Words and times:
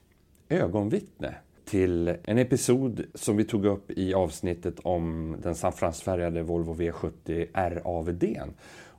ögonvittne 0.49 1.35
till 1.65 2.17
en 2.25 2.39
episod 2.39 3.05
som 3.15 3.37
vi 3.37 3.45
tog 3.45 3.65
upp 3.65 3.91
i 3.91 4.15
avsnittet 4.15 4.75
om 4.83 5.37
den 5.43 5.55
saffransfärgade 5.55 6.43
Volvo 6.43 6.75
V70 6.75 7.47
RAVD. 7.55 8.25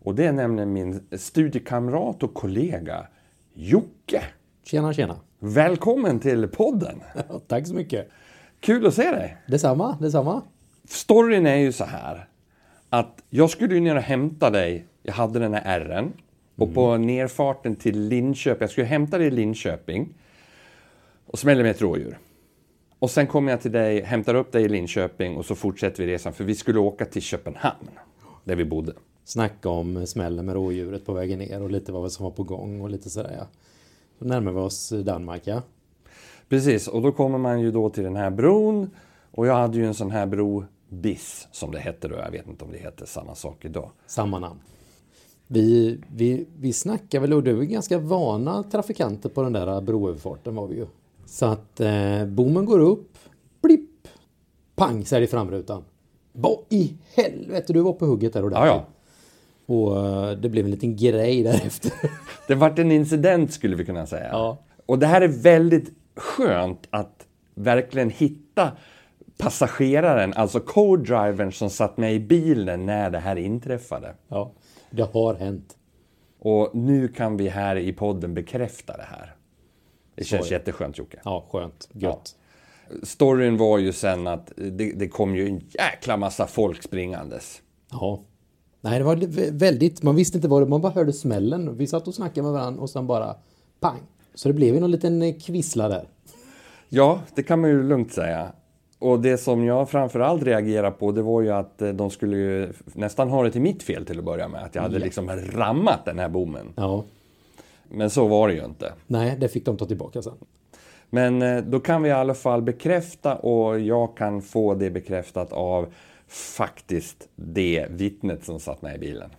Och 0.04 0.16
det 0.16 0.26
är 0.26 0.32
nämligen 0.32 0.74
min 0.74 1.08
studiekamrat 1.12 2.24
och 2.24 2.34
kollega 2.34 3.08
Jocke. 3.54 4.24
Tjena, 4.64 4.94
tjena. 4.94 5.16
Välkommen 5.40 6.20
till 6.20 6.48
podden! 6.48 7.02
Tack 7.48 7.68
så 7.68 7.74
mycket. 7.74 8.10
Kul 8.60 8.88
att 8.88 8.94
se 8.94 9.12
dig! 9.12 9.38
Detsamma, 9.48 9.98
detsamma. 10.02 10.42
Storyn 10.88 11.46
är 11.46 11.56
ju 11.56 11.72
så 11.72 11.84
här 11.84 12.28
att 12.90 13.24
jag 13.30 13.50
skulle 13.50 13.76
ju 13.76 13.80
ner 13.80 13.96
och 13.96 14.02
hämta 14.02 14.50
dig. 14.50 14.86
Jag 15.04 15.14
hade 15.14 15.40
den 15.40 15.54
här 15.54 15.80
R'n 15.80 16.12
och 16.56 16.74
på 16.74 16.98
nerfarten 16.98 17.76
till 17.76 18.00
Linköping, 18.08 18.62
jag 18.62 18.70
skulle 18.70 18.88
hämta 18.88 19.18
dig 19.18 19.28
i 19.28 19.32
Linköping 19.32 20.14
och 21.26 21.40
smäller 21.40 21.64
med 21.64 21.72
ett 21.72 21.82
rådjur. 21.82 22.18
Och 23.00 23.12
sen 23.12 23.28
kommer 23.28 23.52
jag 23.52 23.62
till 23.62 23.72
dig, 23.72 24.02
hämtar 24.02 24.36
upp 24.36 24.52
dig 24.52 24.64
i 24.64 24.70
Linköping 24.70 25.38
och 25.38 25.46
så 25.46 25.56
fortsätter 25.56 26.06
vi 26.06 26.14
resan 26.14 26.34
för 26.34 26.44
vi 26.44 26.56
skulle 26.56 26.80
åka 26.80 27.06
till 27.06 27.22
Köpenhamn 27.22 27.90
där 28.44 28.56
vi 28.56 28.66
bodde. 28.66 28.94
Snacka 29.24 29.70
om 29.70 30.08
smällen 30.08 30.46
med 30.46 30.56
rådjuret 30.56 31.06
på 31.06 31.14
vägen 31.14 31.40
ner 31.40 31.62
och 31.62 31.72
lite 31.72 31.92
vad 31.92 32.12
som 32.12 32.24
var 32.24 32.32
på 32.32 32.44
gång 32.44 32.82
och 32.82 32.90
lite 32.90 33.10
sådär 33.10 33.36
ja. 33.38 33.48
Då 34.20 34.26
närmar 34.26 34.52
vi 34.52 34.60
oss 34.60 34.90
Danmark 34.90 35.42
ja. 35.46 35.62
Precis, 36.50 36.88
och 36.88 37.02
då 37.02 37.12
kommer 37.12 37.38
man 37.38 37.62
ju 37.62 37.72
då 37.72 37.90
till 37.90 38.04
den 38.04 38.16
här 38.16 38.30
bron 38.30 38.90
och 39.32 39.48
jag 39.48 39.56
hade 39.56 39.78
ju 39.78 39.86
en 39.86 39.94
sån 39.94 40.12
här 40.12 40.26
bro 40.26 40.66
BIS 40.90 41.48
som 41.52 41.72
det 41.72 41.80
hette 41.80 42.08
då. 42.08 42.16
Jag 42.16 42.32
vet 42.32 42.48
inte 42.48 42.66
om 42.66 42.72
det 42.72 42.78
heter 42.78 43.06
samma 43.06 43.36
sak 43.36 43.66
idag. 43.66 43.92
Samma 44.06 44.40
namn. 44.40 44.60
Vi, 45.48 46.00
vi, 46.16 46.46
vi 46.58 46.74
snackar 46.74 47.20
väl 47.20 47.34
och 47.34 47.44
du 47.44 47.60
är 47.60 47.64
ganska 47.64 47.98
vana 47.98 48.64
trafikanter 48.64 49.30
på 49.30 49.42
den 49.42 49.54
där 49.54 49.82
broöverfarten 49.82 50.56
var 50.56 50.68
vi 50.68 50.76
ju. 50.76 50.88
Så 51.26 51.46
att 51.46 51.80
eh, 51.80 52.26
bommen 52.26 52.66
går 52.66 52.80
upp, 52.80 53.18
blipp, 53.62 54.08
pang 54.76 55.06
säger 55.06 55.22
det 55.22 55.26
i 55.26 55.28
framrutan. 55.28 55.84
Vad 56.32 56.58
i 56.70 56.94
helvete, 57.16 57.74
du 57.74 57.82
var 57.82 57.94
på 57.94 58.06
hugget 58.06 58.34
där 58.34 58.44
och 58.44 58.50
där. 58.50 58.58
Ja, 58.58 58.68
ja. 58.68 58.86
Och 59.66 60.06
eh, 60.06 60.32
det 60.32 60.50
blev 60.50 60.66
en 60.66 60.72
liten 60.72 60.96
grej 60.96 61.44
därefter. 61.44 61.92
Det 62.48 62.56
vart 62.56 62.80
en 62.80 62.92
incident 62.92 63.54
skulle 63.54 63.76
vi 63.76 63.86
kunna 63.86 64.06
säga. 64.06 64.30
Ja. 64.32 64.58
Och 64.86 65.00
det 65.00 65.08
här 65.08 65.22
är 65.22 65.28
väldigt 65.28 65.92
skönt 66.16 66.88
att 66.90 67.28
verkligen 67.56 68.10
hitta 68.10 68.72
passageraren, 69.38 70.34
alltså 70.34 70.60
co-drivern 70.60 71.52
som 71.52 71.70
satt 71.70 71.98
med 71.98 72.14
i 72.16 72.20
bilen 72.20 72.86
när 72.86 73.10
det 73.10 73.20
här 73.20 73.36
inträffade. 73.36 74.16
ja, 74.28 74.52
det 74.92 75.14
har 75.14 75.34
hänt. 75.36 75.78
Och 76.40 76.70
nu 76.76 77.08
kan 77.08 77.38
vi 77.38 77.48
här 77.48 77.76
i 77.76 77.94
podden 77.94 78.34
bekräfta 78.34 78.98
det 78.98 79.04
här. 79.10 79.36
Det 80.16 80.24
känns 80.24 80.46
är 80.46 80.50
det. 80.50 80.56
jätteskönt 80.56 80.98
Jocke. 80.98 81.20
Ja, 81.24 81.46
skönt. 81.52 81.90
Gött. 81.94 82.36
Storyn 83.04 83.58
var 83.58 83.78
ju 83.78 83.94
sen 83.94 84.28
att 84.28 84.52
det, 84.56 84.92
det 84.92 85.08
kom 85.08 85.36
ju 85.36 85.48
en 85.48 85.60
jäkla 85.70 86.18
massa 86.18 86.48
folk 86.48 86.84
springandes. 86.84 87.62
Ja. 87.92 88.24
Nej, 88.82 89.00
det 89.00 89.06
var 89.06 89.16
vä- 89.16 89.60
väldigt, 89.60 90.04
man 90.04 90.16
visste 90.16 90.38
inte 90.38 90.48
vad 90.48 90.62
det 90.62 90.66
man 90.66 90.82
bara 90.82 90.92
hörde 90.92 91.14
smällen. 91.14 91.78
Vi 91.78 91.88
satt 91.88 92.08
och 92.08 92.14
snackade 92.16 92.42
med 92.42 92.52
varandra 92.52 92.82
och 92.82 92.90
sen 92.90 93.08
bara 93.08 93.36
pang. 93.80 94.00
Så 94.34 94.48
det 94.50 94.54
blev 94.54 94.74
ju 94.74 94.80
någon 94.80 94.92
liten 94.92 95.22
eh, 95.22 95.36
kvissla 95.40 95.90
där. 95.90 96.08
Ja, 96.90 97.22
det 97.36 97.44
kan 97.44 97.62
man 97.62 97.70
ju 97.70 97.84
lugnt 97.84 98.14
säga. 98.14 98.52
Och 99.00 99.20
det 99.20 99.38
som 99.38 99.64
jag 99.64 99.90
framförallt 99.90 100.44
reagerade 100.44 100.92
på 100.92 101.12
det 101.12 101.22
var 101.22 101.42
ju 101.42 101.52
att 101.52 101.82
eh, 101.82 101.90
de 101.90 102.10
skulle 102.10 102.38
ju 102.38 102.74
nästan 102.94 103.30
ha 103.30 103.44
det 103.44 103.52
till 103.52 103.62
mitt 103.62 103.84
fel 103.84 104.06
till 104.06 104.20
att 104.20 104.26
börja 104.26 104.48
med. 104.48 104.64
Att 104.64 104.76
jag 104.76 104.82
hade 104.82 105.00
liksom 105.00 105.30
rammat 105.30 106.06
den 106.06 106.20
här 106.20 106.30
bommen. 106.30 106.74
Ja. 106.76 107.04
Men 107.90 108.10
så 108.10 108.28
var 108.28 108.48
det 108.48 108.54
ju 108.54 108.66
inte. 108.66 108.94
Nej, 109.08 109.38
det 109.40 109.48
fick 109.48 109.66
de 109.66 109.78
ta 109.78 109.86
tillbaka 109.86 110.22
sen. 110.22 110.34
Men 111.10 111.42
eh, 111.42 111.64
då 111.64 111.80
kan 111.80 112.04
vi 112.04 112.10
i 112.10 112.12
alla 112.12 112.34
fall 112.34 112.62
bekräfta 112.62 113.36
och 113.36 113.80
jag 113.80 114.18
kan 114.18 114.42
få 114.42 114.74
det 114.74 114.90
bekräftat 114.90 115.54
av 115.54 115.88
faktiskt 116.28 117.30
det 117.36 117.88
vittnet 117.90 118.46
som 118.46 118.60
satt 118.60 118.82
med 118.82 118.96
i 118.96 119.00
bilen. 119.00 119.30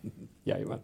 Jajamän. 0.45 0.79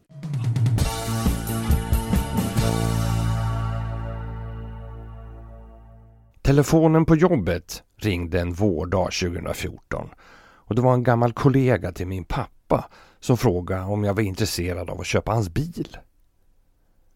Telefonen 6.45 7.05
på 7.05 7.17
jobbet 7.17 7.83
ringde 7.97 8.41
en 8.41 8.53
vårdag 8.53 9.13
2014 9.13 10.09
och 10.41 10.75
det 10.75 10.83
var 10.83 10.95
en 10.95 11.03
gammal 11.03 11.33
kollega 11.33 11.93
till 11.93 12.07
min 12.07 12.25
pappa 12.25 12.89
som 13.21 13.37
frågade 13.37 13.83
om 13.83 14.05
jag 14.05 14.15
var 14.15 14.23
intresserad 14.23 14.91
av 14.91 15.01
att 15.01 15.07
köpa 15.07 15.33
hans 15.33 15.49
bil. 15.49 15.97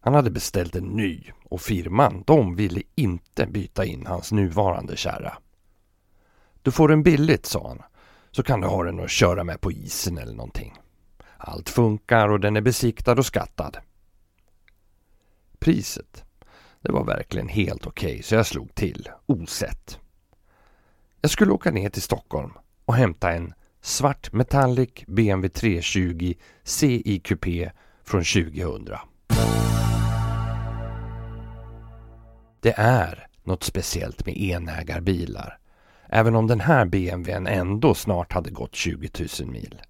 Han 0.00 0.14
hade 0.14 0.30
beställt 0.30 0.76
en 0.76 0.84
ny 0.84 1.24
och 1.44 1.60
firman 1.60 2.22
de 2.26 2.56
ville 2.56 2.82
inte 2.94 3.46
byta 3.46 3.84
in 3.84 4.06
hans 4.06 4.32
nuvarande 4.32 4.96
kärra. 4.96 5.38
Du 6.62 6.70
får 6.70 6.88
den 6.88 7.02
billigt, 7.02 7.46
sa 7.46 7.68
han, 7.68 7.82
så 8.30 8.42
kan 8.42 8.60
du 8.60 8.66
ha 8.66 8.84
den 8.84 9.00
att 9.00 9.10
köra 9.10 9.44
med 9.44 9.60
på 9.60 9.72
isen 9.72 10.18
eller 10.18 10.34
någonting. 10.34 10.74
Allt 11.38 11.68
funkar 11.68 12.28
och 12.28 12.40
den 12.40 12.56
är 12.56 12.60
besiktad 12.60 13.12
och 13.12 13.26
skattad. 13.26 13.76
Priset 15.58 16.24
det 16.88 16.92
var 16.92 17.04
verkligen 17.04 17.48
helt 17.48 17.86
okej 17.86 18.22
så 18.22 18.34
jag 18.34 18.46
slog 18.46 18.74
till, 18.74 19.08
osett. 19.26 20.00
Jag 21.20 21.30
skulle 21.30 21.52
åka 21.52 21.70
ner 21.70 21.90
till 21.90 22.02
Stockholm 22.02 22.52
och 22.84 22.94
hämta 22.94 23.32
en 23.32 23.54
svart 23.80 24.32
metallic 24.32 24.90
BMW 25.06 25.48
320 25.48 26.34
CI 26.62 27.20
Coupé 27.24 27.70
från 28.04 28.24
2000. 28.24 28.96
Det 32.60 32.74
är 32.76 33.26
något 33.42 33.64
speciellt 33.64 34.26
med 34.26 34.36
enägarbilar. 34.36 35.58
Även 36.08 36.34
om 36.34 36.46
den 36.46 36.60
här 36.60 36.84
BMWn 36.84 37.46
ändå 37.46 37.94
snart 37.94 38.32
hade 38.32 38.50
gått 38.50 38.74
20 38.74 39.10
000 39.40 39.50
mil. 39.50 39.82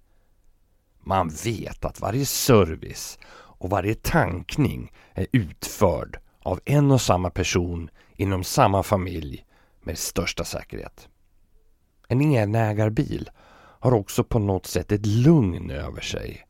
Man 0.99 1.29
vet 1.43 1.85
att 1.85 2.01
varje 2.01 2.25
service 2.25 3.19
och 3.31 3.69
varje 3.69 3.95
tankning 3.95 4.91
är 5.13 5.27
utförd 5.31 6.19
av 6.49 6.59
en 6.65 6.91
och 6.91 7.01
samma 7.01 7.29
person 7.29 7.89
inom 8.15 8.43
samma 8.43 8.83
familj 8.83 9.45
med 9.83 9.97
största 9.97 10.43
säkerhet. 10.43 11.07
En 12.07 12.21
enägarbil 12.21 13.29
har 13.79 13.93
också 13.93 14.23
på 14.23 14.39
något 14.39 14.65
sätt 14.65 14.91
ett 14.91 15.05
lugn 15.05 15.71
över 15.71 16.01
sig. 16.01 16.45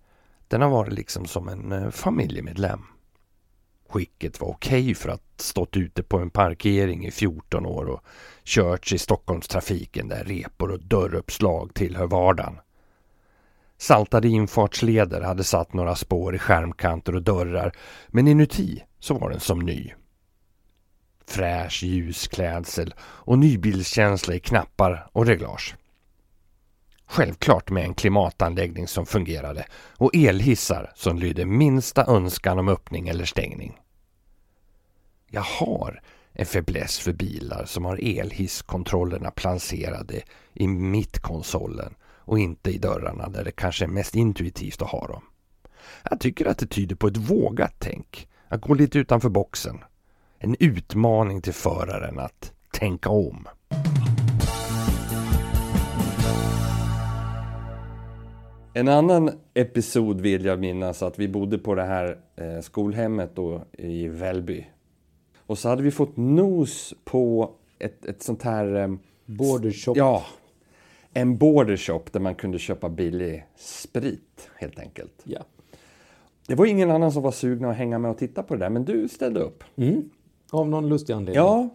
Den 0.47 0.61
har 0.61 0.69
varit 0.69 0.93
liksom 0.93 1.25
som 1.25 1.47
en 1.47 1.71
eh, 1.71 1.89
familjemedlem. 1.89 2.83
Skicket 3.89 4.41
var 4.41 4.47
okej 4.47 4.95
för 4.95 5.09
att 5.09 5.41
stått 5.41 5.77
ute 5.77 6.03
på 6.03 6.17
en 6.17 6.29
parkering 6.29 7.05
i 7.05 7.11
14 7.11 7.65
år 7.65 7.85
och 7.85 8.03
körts 8.43 8.93
i 8.93 8.97
Stockholmstrafiken 8.97 10.07
där 10.07 10.23
repor 10.23 10.71
och 10.71 10.83
dörruppslag 10.83 11.73
tillhör 11.73 12.07
vardagen. 12.07 12.59
Saltade 13.81 14.27
infartsleder 14.27 15.21
hade 15.21 15.43
satt 15.43 15.73
några 15.73 15.95
spår 15.95 16.35
i 16.35 16.39
skärmkanter 16.39 17.15
och 17.15 17.21
dörrar 17.21 17.75
men 18.07 18.27
inuti 18.27 18.83
så 18.99 19.13
var 19.13 19.29
den 19.29 19.39
som 19.39 19.59
ny. 19.59 19.93
fräsch 21.27 21.83
ljusklädsel 21.83 22.93
och 22.99 23.39
nybilskänsla 23.39 24.33
i 24.33 24.39
knappar 24.39 25.07
och 25.11 25.25
reglage. 25.25 25.75
Självklart 27.05 27.69
med 27.69 27.83
en 27.83 27.93
klimatanläggning 27.93 28.87
som 28.87 29.05
fungerade 29.05 29.65
och 29.97 30.15
elhissar 30.15 30.91
som 30.95 31.19
lydde 31.19 31.45
minsta 31.45 32.05
önskan 32.05 32.59
om 32.59 32.69
öppning 32.69 33.07
eller 33.07 33.25
stängning. 33.25 33.79
Jag 35.27 35.41
har 35.41 36.01
en 36.33 36.45
fäbless 36.45 36.99
för 36.99 37.13
bilar 37.13 37.65
som 37.65 37.85
har 37.85 37.99
elhisskontrollerna 38.03 39.31
placerade 39.31 40.21
i 40.53 40.67
mittkonsolen 40.67 41.95
och 42.29 42.39
inte 42.39 42.71
i 42.71 42.77
dörrarna 42.77 43.29
där 43.29 43.43
det 43.43 43.51
kanske 43.51 43.85
är 43.85 43.89
mest 43.89 44.15
intuitivt 44.15 44.81
att 44.81 44.89
ha 44.89 45.07
dem. 45.07 45.21
Jag 46.09 46.19
tycker 46.19 46.45
att 46.45 46.57
det 46.57 46.65
tyder 46.67 46.95
på 46.95 47.07
ett 47.07 47.17
vågat 47.17 47.75
tänk, 47.79 48.27
att 48.47 48.61
gå 48.61 48.73
lite 48.73 48.99
utanför 48.99 49.29
boxen. 49.29 49.79
En 50.39 50.55
utmaning 50.59 51.41
till 51.41 51.53
föraren 51.53 52.19
att 52.19 52.53
tänka 52.71 53.09
om. 53.09 53.47
En 58.73 58.87
annan 58.87 59.31
episod 59.53 60.21
vill 60.21 60.45
jag 60.45 60.59
minnas 60.59 61.03
att 61.03 61.19
vi 61.19 61.27
bodde 61.27 61.57
på 61.57 61.75
det 61.75 61.83
här 61.83 62.17
eh, 62.35 62.61
skolhemmet 62.61 63.35
då 63.35 63.63
i 63.71 64.07
Vällby. 64.07 64.65
Och 65.37 65.57
så 65.57 65.69
hade 65.69 65.83
vi 65.83 65.91
fått 65.91 66.17
nos 66.17 66.93
på 67.03 67.51
ett, 67.79 68.05
ett 68.05 68.23
sånt 68.23 68.43
här... 68.43 68.75
Eh, 68.75 68.87
Bordershop. 69.25 69.97
Ja, 69.97 70.25
en 71.13 71.37
bordershop 71.37 72.13
där 72.13 72.19
man 72.19 72.35
kunde 72.35 72.59
köpa 72.59 72.89
billig 72.89 73.45
sprit 73.55 74.49
helt 74.55 74.79
enkelt. 74.79 75.21
Ja. 75.23 75.39
Det 76.47 76.55
var 76.55 76.65
ingen 76.65 76.91
annan 76.91 77.11
som 77.11 77.23
var 77.23 77.31
sugna 77.31 77.69
att 77.69 77.77
hänga 77.77 77.99
med 77.99 78.11
och 78.11 78.17
titta 78.17 78.43
på 78.43 78.55
det 78.55 78.59
där, 78.59 78.69
men 78.69 78.85
du 78.85 79.07
ställde 79.07 79.39
upp. 79.39 79.63
Mm. 79.75 80.09
Av 80.51 80.69
någon 80.69 80.89
lustig 80.89 81.13
anledning. 81.13 81.35
Ja, 81.35 81.69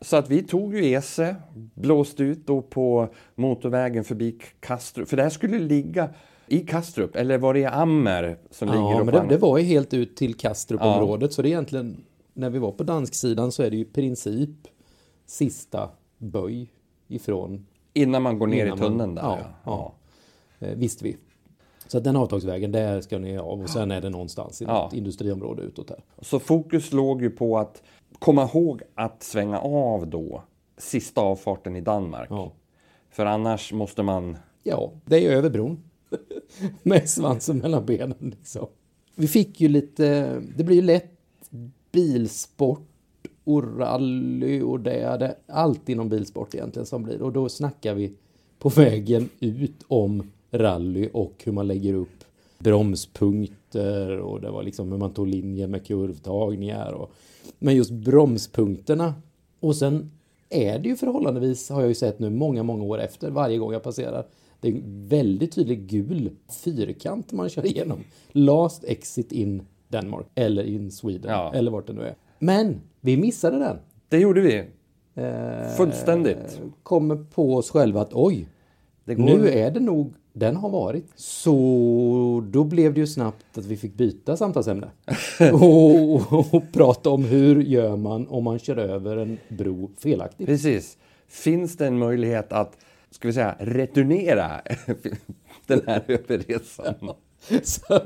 så 0.00 0.16
att 0.16 0.30
vi 0.30 0.42
tog 0.42 0.74
ju 0.74 0.94
Ese, 0.94 1.36
blåste 1.74 2.22
ut 2.22 2.46
då 2.46 2.62
på 2.62 3.08
motorvägen 3.34 4.04
förbi 4.04 4.38
Kastrup. 4.60 5.08
För 5.08 5.16
det 5.16 5.22
här 5.22 5.30
skulle 5.30 5.58
ligga 5.58 6.08
i 6.46 6.60
Kastrup, 6.60 7.16
eller 7.16 7.38
var 7.38 7.54
det 7.54 7.60
i 7.60 7.64
Ammer 7.64 8.36
som 8.50 8.68
ligger 8.68 8.80
Ja, 8.80 9.04
men 9.04 9.14
det, 9.14 9.26
det 9.28 9.36
var 9.36 9.58
ju 9.58 9.64
helt 9.64 9.94
ut 9.94 10.16
till 10.16 10.34
Kastrupområdet. 10.34 11.32
Så 11.32 11.42
det 11.42 11.48
är 11.48 11.50
egentligen, 11.50 12.04
när 12.32 12.50
vi 12.50 12.58
var 12.58 12.72
på 12.72 12.82
dansksidan 12.82 13.52
så 13.52 13.62
är 13.62 13.70
det 13.70 13.76
ju 13.76 13.82
i 13.82 13.84
princip 13.84 14.50
sista 15.26 15.90
böj 16.18 16.70
ifrån, 17.08 17.66
Innan 17.94 18.22
man 18.22 18.38
går 18.38 18.46
ner 18.46 18.66
i 18.66 18.68
man- 18.68 18.78
tunneln 18.78 19.14
där. 19.14 19.22
ja, 19.22 19.38
ja. 19.64 19.94
eh, 20.66 20.74
visste 20.74 21.04
vi. 21.04 21.16
Så 21.86 21.98
att 21.98 22.04
den 22.04 22.16
avtagsvägen, 22.16 22.72
där 22.72 23.00
ska 23.00 23.18
ni 23.18 23.38
av 23.38 23.60
och 23.62 23.70
sen 23.70 23.90
är 23.90 24.00
det 24.00 24.10
någonstans 24.10 24.62
i 24.62 24.64
Ja. 24.64 24.90
industriområde 24.94 25.62
utåt 25.62 25.90
här. 25.90 25.98
Så 26.20 26.38
fokus 26.38 26.92
låg 26.92 27.22
ju 27.22 27.30
på 27.30 27.58
att 27.58 27.82
komma 28.18 28.42
ihåg 28.42 28.82
att 28.94 29.22
svänga 29.22 29.58
av 29.58 30.06
då 30.06 30.42
sista 30.78 31.20
avfarten 31.20 31.76
i 31.76 31.80
Danmark. 31.80 32.28
Ja. 32.30 32.52
För 33.10 33.26
annars 33.26 33.72
måste 33.72 34.02
man... 34.02 34.36
Ja, 34.62 34.92
det 35.04 35.26
är 35.26 35.30
över 35.36 35.50
bron. 35.50 35.82
Med 36.82 37.08
svansen 37.10 37.58
mellan 37.58 37.86
benen 37.86 38.16
liksom. 38.36 38.66
Vi 39.14 39.28
fick 39.28 39.60
ju 39.60 39.68
lite, 39.68 40.36
det 40.56 40.64
blir 40.64 40.76
ju 40.76 40.82
lätt 40.82 41.10
bilsport 41.92 42.86
och 43.44 43.78
rally 43.78 44.62
och 44.62 44.80
det 44.80 45.16
det 45.20 45.36
allt 45.46 45.88
inom 45.88 46.08
bilsport 46.08 46.54
egentligen 46.54 46.86
som 46.86 47.02
blir. 47.02 47.22
Och 47.22 47.32
då 47.32 47.48
snackar 47.48 47.94
vi 47.94 48.12
på 48.58 48.68
vägen 48.68 49.28
ut 49.40 49.84
om 49.88 50.30
rally 50.50 51.08
och 51.12 51.32
hur 51.44 51.52
man 51.52 51.66
lägger 51.66 51.94
upp 51.94 52.24
bromspunkter 52.58 54.18
och 54.18 54.40
det 54.40 54.50
var 54.50 54.62
liksom 54.62 54.92
hur 54.92 54.98
man 54.98 55.12
tog 55.12 55.26
linjer 55.28 55.66
med 55.66 55.86
kurvtagningar. 55.86 56.92
Och, 56.92 57.10
men 57.58 57.76
just 57.76 57.90
bromspunkterna. 57.90 59.14
Och 59.60 59.76
sen 59.76 60.10
är 60.50 60.78
det 60.78 60.88
ju 60.88 60.96
förhållandevis, 60.96 61.70
har 61.70 61.80
jag 61.80 61.88
ju 61.88 61.94
sett 61.94 62.18
nu 62.18 62.30
många, 62.30 62.62
många 62.62 62.84
år 62.84 62.98
efter, 63.00 63.30
varje 63.30 63.58
gång 63.58 63.72
jag 63.72 63.82
passerar. 63.82 64.26
Det 64.60 64.68
är 64.68 64.72
en 64.72 65.08
väldigt 65.08 65.52
tydlig 65.52 65.86
gul 65.86 66.30
fyrkant 66.64 67.32
man 67.32 67.48
kör 67.48 67.66
igenom. 67.66 67.98
Last 68.32 68.84
exit 68.84 69.32
in 69.32 69.62
Denmark 69.88 70.26
eller 70.34 70.64
in 70.64 70.90
Sweden 70.90 71.30
Ja. 71.30 71.52
eller 71.54 71.70
vart 71.70 71.86
det 71.86 71.92
nu 71.92 72.02
är. 72.02 72.14
Men 72.44 72.80
vi 73.00 73.16
missade 73.16 73.58
den. 73.58 73.76
Det 74.08 74.18
gjorde 74.18 74.40
vi. 74.40 74.64
Eh, 75.14 75.76
Fullständigt. 75.76 76.60
Kommer 76.82 77.16
på 77.16 77.54
oss 77.54 77.70
själva 77.70 78.00
att 78.00 78.12
oj, 78.12 78.48
nu 79.04 79.48
är 79.48 79.70
det 79.70 79.80
nog 79.80 80.14
den 80.32 80.56
har 80.56 80.70
varit. 80.70 81.06
Så 81.14 82.44
då 82.50 82.64
blev 82.64 82.94
det 82.94 83.00
ju 83.00 83.06
snabbt 83.06 83.58
att 83.58 83.64
vi 83.64 83.76
fick 83.76 83.94
byta 83.94 84.36
samtalsämne. 84.36 84.90
och, 85.52 86.32
och, 86.32 86.54
och 86.54 86.62
prata 86.72 87.10
om 87.10 87.24
hur 87.24 87.62
gör 87.62 87.96
man 87.96 88.28
om 88.28 88.44
man 88.44 88.58
kör 88.58 88.76
över 88.76 89.16
en 89.16 89.38
bro 89.48 89.90
felaktigt. 89.98 90.46
Precis. 90.46 90.98
Finns 91.28 91.76
det 91.76 91.86
en 91.86 91.98
möjlighet 91.98 92.52
att, 92.52 92.78
ska 93.10 93.28
vi 93.28 93.34
säga, 93.34 93.56
returnera 93.58 94.60
den 95.66 95.80
här 95.86 96.02
överresan? 96.08 96.94
så, 97.62 98.00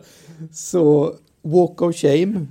så 0.52 1.14
walk 1.42 1.82
of 1.82 1.96
shame 1.96 2.46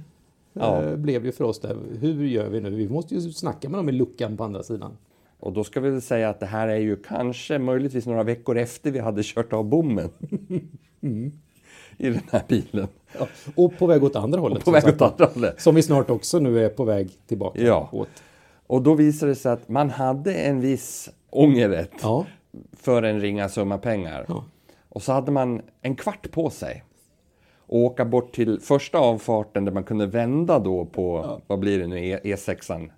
Ja. 0.59 0.83
eh, 0.83 0.95
blev 0.95 1.25
ju 1.25 1.31
för 1.31 1.43
oss 1.43 1.59
där. 1.59 1.77
Hur 1.99 2.25
gör 2.25 2.49
vi 2.49 2.61
nu? 2.61 2.69
Vi 2.69 2.89
måste 2.89 3.15
ju 3.15 3.21
snacka 3.21 3.69
med 3.69 3.79
dem 3.79 3.89
i 3.89 3.91
luckan 3.91 4.37
på 4.37 4.43
andra 4.43 4.63
sidan. 4.63 4.97
Och 5.39 5.53
då 5.53 5.63
ska 5.63 5.79
vi 5.79 5.89
väl 5.89 6.01
säga 6.01 6.29
att 6.29 6.39
det 6.39 6.45
här 6.45 6.67
är 6.67 6.77
ju 6.77 6.95
kanske 6.95 7.59
möjligtvis 7.59 8.05
några 8.05 8.23
veckor 8.23 8.57
efter 8.57 8.91
vi 8.91 8.99
hade 8.99 9.21
kört 9.23 9.53
av 9.53 9.65
bommen. 9.65 10.09
I 11.97 12.09
den 12.09 12.21
här 12.31 12.41
bilen. 12.47 12.87
Ja, 13.19 13.27
och 13.55 13.77
på 13.77 13.87
väg 13.87 14.03
åt 14.03 14.15
andra 14.15 14.39
hållet. 14.39 14.59
På 14.59 14.63
som 14.63 14.73
väg 14.73 14.87
åt 14.87 15.01
andra 15.01 15.25
hållet. 15.33 15.61
Som 15.61 15.75
vi 15.75 15.83
snart 15.83 16.09
också 16.09 16.39
nu 16.39 16.65
är 16.65 16.69
på 16.69 16.83
väg 16.83 17.09
tillbaka 17.27 17.61
Ja. 17.61 17.89
åt. 17.91 18.09
Och 18.67 18.81
då 18.81 18.93
visade 18.93 19.31
det 19.31 19.35
sig 19.35 19.51
att 19.51 19.69
man 19.69 19.89
hade 19.89 20.33
en 20.33 20.61
viss 20.61 21.09
ångerrätt 21.29 21.91
Ja, 22.01 22.25
för 22.73 23.03
en 23.03 23.21
ringa 23.21 23.49
summa 23.49 23.77
pengar. 23.77 24.25
Ja. 24.27 24.43
Och 24.89 25.01
så 25.03 25.11
hade 25.11 25.31
man 25.31 25.61
en 25.81 25.95
kvart 25.95 26.31
på 26.31 26.49
sig. 26.49 26.83
Att 27.67 27.73
åka 27.73 28.05
bort 28.05 28.35
till 28.35 28.59
första 28.59 28.97
avfarten 28.99 29.65
där 29.65 29.71
man 29.71 29.83
kunde 29.83 30.05
vända 30.05 30.59
då 30.59 30.85
på, 30.85 31.41
vad 31.47 31.59
blir 31.59 31.79
det 31.79 31.87
nu, 31.87 31.99
E- 32.05 32.19
E6an. 32.23 32.89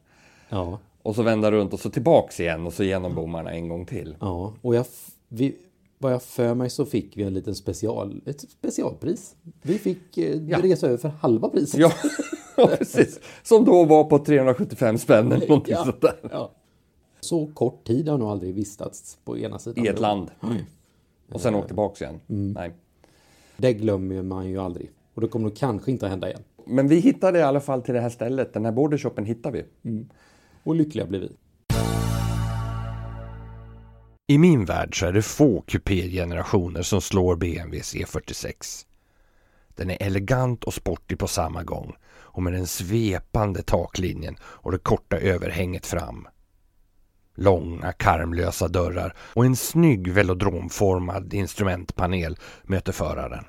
ja, 0.49 0.79
Och 1.01 1.15
så 1.15 1.23
vända 1.23 1.51
runt 1.51 1.73
och 1.73 1.79
så 1.79 1.89
tillbaks 1.89 2.39
igen 2.39 2.65
och 2.67 2.73
så 2.73 2.83
genom 2.83 3.15
bommarna 3.15 3.51
en 3.51 3.67
gång 3.69 3.85
till. 3.85 4.15
ja. 4.19 4.53
Och 4.61 4.75
jag, 4.75 4.85
vi, 5.27 5.55
vad 5.97 6.13
jag 6.13 6.23
för 6.23 6.53
mig 6.55 6.69
så 6.69 6.85
fick 6.85 7.17
vi 7.17 7.23
en 7.23 7.33
liten 7.33 7.55
special, 7.55 8.21
ett 8.25 8.41
specialpris. 8.51 9.35
Vi 9.61 9.77
fick 9.77 10.17
eh, 10.17 10.43
Ja. 10.43 10.59
resa 10.63 10.87
över 10.87 10.97
för 10.97 11.09
halva 11.09 11.49
priset. 11.49 11.79
Ja, 11.79 11.91
ja, 12.57 12.67
precis. 12.77 13.19
Som 13.43 13.65
då 13.65 13.83
var 13.85 14.03
på 14.03 14.19
375 14.19 14.97
spänn 14.97 15.31
eller 15.31 15.47
någonting 15.47 15.73
Ja. 15.77 15.83
sånt 15.83 16.01
där. 16.01 16.19
Ja. 16.31 16.51
Så 17.19 17.47
kort 17.53 17.83
tid 17.87 18.07
har 18.09 18.17
nog 18.17 18.29
aldrig 18.29 18.53
vistats 18.53 19.17
på 19.25 19.37
ena 19.37 19.59
sidan. 19.59 19.85
I 19.85 19.87
ett 19.87 19.99
land. 19.99 20.31
Och 21.33 21.41
sen 21.41 21.55
åkt 21.55 21.67
tillbaks 21.67 22.01
igen. 22.01 22.19
Mm. 22.29 22.51
Nej. 22.51 22.71
Det 23.59 23.73
glömmer 23.73 24.23
man 24.23 24.49
ju 24.49 24.57
aldrig. 24.57 24.91
Och 25.13 25.21
det 25.21 25.27
kommer 25.27 25.43
nog 25.43 25.57
kanske 25.57 25.91
inte 25.91 26.05
att 26.05 26.09
hända 26.09 26.29
igen. 26.29 26.43
Men 26.65 26.87
vi 26.87 26.99
hittade 26.99 27.39
i 27.39 27.41
alla 27.41 27.59
fall 27.59 27.81
till 27.81 27.93
det 27.93 28.01
här 28.01 28.09
stället. 28.09 28.53
Den 28.53 28.65
här 28.65 28.71
bordershopen 28.71 29.25
hittade 29.25 29.63
vi. 29.83 30.05
Och 30.63 30.75
lyckliga 30.75 31.05
blir 31.05 31.19
vi. 31.19 31.31
I 34.27 34.37
min 34.37 34.65
värld 34.65 34.99
så 34.99 35.05
är 35.05 35.13
det 35.13 35.21
få 35.21 35.61
kupégenerationer 35.61 36.81
som 36.81 37.01
slår 37.01 37.35
BMWs 37.35 37.95
E46. 37.95 38.85
Den 39.75 39.89
är 39.89 39.97
elegant 40.03 40.63
och 40.63 40.73
sportig 40.73 41.19
på 41.19 41.27
samma 41.27 41.63
gång 41.63 41.95
och 42.09 42.43
med 42.43 42.53
den 42.53 42.67
svepande 42.67 43.61
taklinjen 43.61 44.35
och 44.41 44.71
det 44.71 44.77
korta 44.77 45.17
överhänget 45.17 45.85
fram. 45.85 46.27
Långa 47.39 47.91
karmlösa 47.91 48.67
dörrar 48.67 49.15
och 49.19 49.45
en 49.45 49.55
snygg 49.55 50.11
velodromformad 50.11 51.33
instrumentpanel 51.33 52.37
möter 52.63 52.91
föraren. 52.91 53.45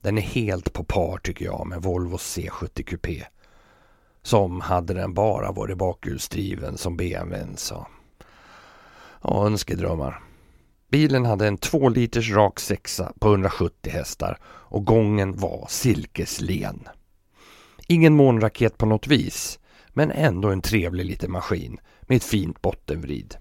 Den 0.00 0.18
är 0.18 0.22
helt 0.22 0.72
på 0.72 0.84
par 0.84 1.18
tycker 1.18 1.44
jag 1.44 1.66
med 1.66 1.82
Volvos 1.82 2.36
C70 2.38 2.82
Coupé. 2.82 3.24
Som 4.22 4.60
hade 4.60 4.94
den 4.94 5.14
bara 5.14 5.52
varit 5.52 5.78
bakhjulsdriven 5.78 6.78
som 6.78 6.96
BMWn 6.96 7.56
sa. 7.56 7.86
Ja, 9.22 9.46
önskedrömmar. 9.46 10.22
Bilen 10.90 11.24
hade 11.24 11.46
en 11.46 11.58
2 11.58 11.88
liters 11.88 12.30
rak 12.30 12.60
sexa 12.60 13.12
på 13.18 13.28
170 13.28 13.92
hästar 13.92 14.38
och 14.44 14.84
gången 14.84 15.36
var 15.36 15.66
silkeslen. 15.68 16.88
Ingen 17.86 18.14
månraket 18.14 18.78
på 18.78 18.86
något 18.86 19.06
vis, 19.06 19.58
men 19.88 20.10
ändå 20.10 20.50
en 20.50 20.62
trevlig 20.62 21.04
liten 21.04 21.32
maskin 21.32 21.78
med 22.08 22.16
ett 22.16 22.24
fint 22.24 22.62
bottenvrid. 22.62 23.36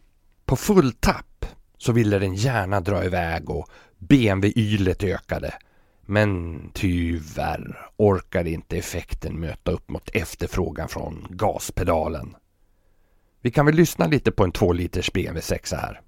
På 0.45 0.55
full 0.55 0.91
tapp 0.91 1.45
så 1.77 1.91
ville 1.91 2.19
den 2.19 2.35
gärna 2.35 2.79
dra 2.79 3.05
iväg 3.05 3.49
och 3.49 3.69
BMW-ylet 3.97 5.03
ökade. 5.03 5.53
Men 6.01 6.61
tyvärr 6.73 7.89
orkade 7.97 8.49
inte 8.49 8.77
effekten 8.77 9.39
möta 9.39 9.71
upp 9.71 9.89
mot 9.89 10.09
efterfrågan 10.13 10.87
från 10.87 11.27
gaspedalen. 11.29 12.35
Vi 13.41 13.51
kan 13.51 13.65
väl 13.65 13.75
lyssna 13.75 14.07
lite 14.07 14.31
på 14.31 14.43
en 14.43 14.51
2 14.51 14.73
liters 14.73 15.11
BMW 15.13 15.41
6 15.41 15.73
här. 15.73 16.01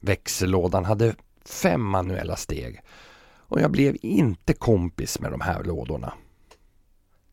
Växellådan 0.00 0.84
hade 0.84 1.14
fem 1.44 1.82
manuella 1.82 2.36
steg 2.36 2.80
och 3.48 3.60
jag 3.60 3.70
blev 3.70 3.96
inte 4.02 4.52
kompis 4.52 5.20
med 5.20 5.30
de 5.30 5.40
här 5.40 5.64
lådorna. 5.64 6.12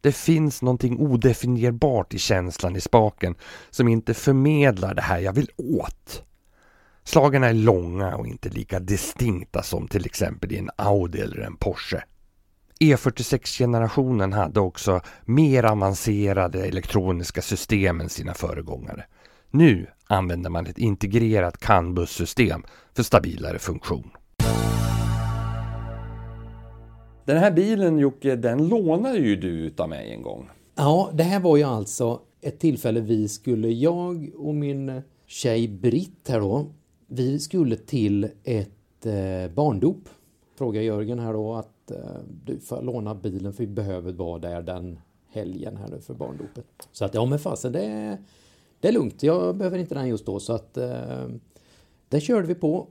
Det 0.02 0.12
finns 0.12 0.62
någonting 0.62 1.00
odefinierbart 1.00 2.14
i 2.14 2.20
känslan 2.20 2.76
i 2.76 2.82
spaken 2.82 3.36
som 3.70 3.88
inte 3.88 4.14
förmedlar 4.14 4.94
det 4.94 5.02
här 5.02 5.20
jag 5.20 5.34
vill 5.34 5.50
åt. 5.58 6.24
Slagen 7.04 7.44
är 7.44 7.54
långa 7.54 8.16
och 8.16 8.28
inte 8.28 8.50
lika 8.50 8.80
distinkta 8.80 9.64
som 9.64 9.88
till 9.88 10.06
exempel 10.06 10.52
i 10.52 10.58
en 10.58 10.70
Audi 10.76 11.20
eller 11.20 11.38
en 11.38 11.56
Porsche. 11.56 12.04
E46-generationen 12.80 14.34
hade 14.34 14.60
också 14.60 15.02
mer 15.26 15.64
avancerade 15.64 16.66
elektroniska 16.66 17.42
system 17.42 18.02
än 18.02 18.10
sina 18.10 18.34
föregångare. 18.34 19.06
Nu 19.52 19.88
använder 20.08 20.50
man 20.50 20.68
ett 20.68 20.78
integrerat 20.78 21.58
CAN-bussystem 21.58 22.64
för 22.96 23.04
stabilare 23.04 23.60
funktion. 23.60 24.12
Den 27.26 27.38
här 27.38 27.52
bilen 27.52 28.00
Jocke, 28.00 28.36
den 28.36 28.68
lånade 28.68 29.18
ju 29.18 29.36
du 29.36 29.50
utav 29.50 29.90
mig 29.90 30.12
en 30.12 30.22
gång. 30.22 30.50
Ja, 30.76 31.10
det 31.14 31.24
här 31.24 31.40
var 31.40 31.58
ju 31.58 31.64
alltså 31.64 32.22
ett 32.42 32.60
tillfälle 32.60 33.00
vi 33.00 33.28
skulle, 33.28 33.70
jag 33.70 34.32
och 34.38 34.56
min 34.56 35.02
tjej 35.26 35.68
Britt 35.68 36.28
här 36.28 36.40
då, 36.40 36.66
vi 37.08 37.40
skulle 37.40 37.76
till 37.76 38.30
ett 38.44 39.06
eh, 39.06 39.54
barndop. 39.56 40.10
Frågar 40.56 40.82
Jörgen 40.82 41.20
här 41.20 41.34
då 41.34 41.54
att 41.54 41.92
eh, 41.92 41.98
du 42.46 42.60
får 42.60 42.82
låna 42.82 43.16
bilen 43.16 43.54
för 43.54 43.64
vi 43.64 43.68
behöver 43.68 44.12
vara 44.12 44.40
där 44.40 44.62
den 44.62 45.00
helgen 45.30 45.78
här 45.78 45.88
nu 45.88 46.02
för 46.02 46.14
barndopet. 46.14 46.66
Så 46.92 47.06
att 47.06 47.14
ja 47.14 47.26
men 47.26 47.40
fasen 47.40 47.72
det, 47.72 48.18
det 48.80 48.88
är 48.88 48.92
lugnt, 48.92 49.24
jag 49.24 49.56
behöver 49.56 49.78
inte 49.78 49.96
den 49.96 50.08
just 50.08 50.26
då 50.26 50.40
så 50.40 50.54
att 50.54 50.78
eh, 50.78 51.28
det 52.10 52.22
körde 52.22 52.48
vi 52.48 52.56
på. 52.56 52.88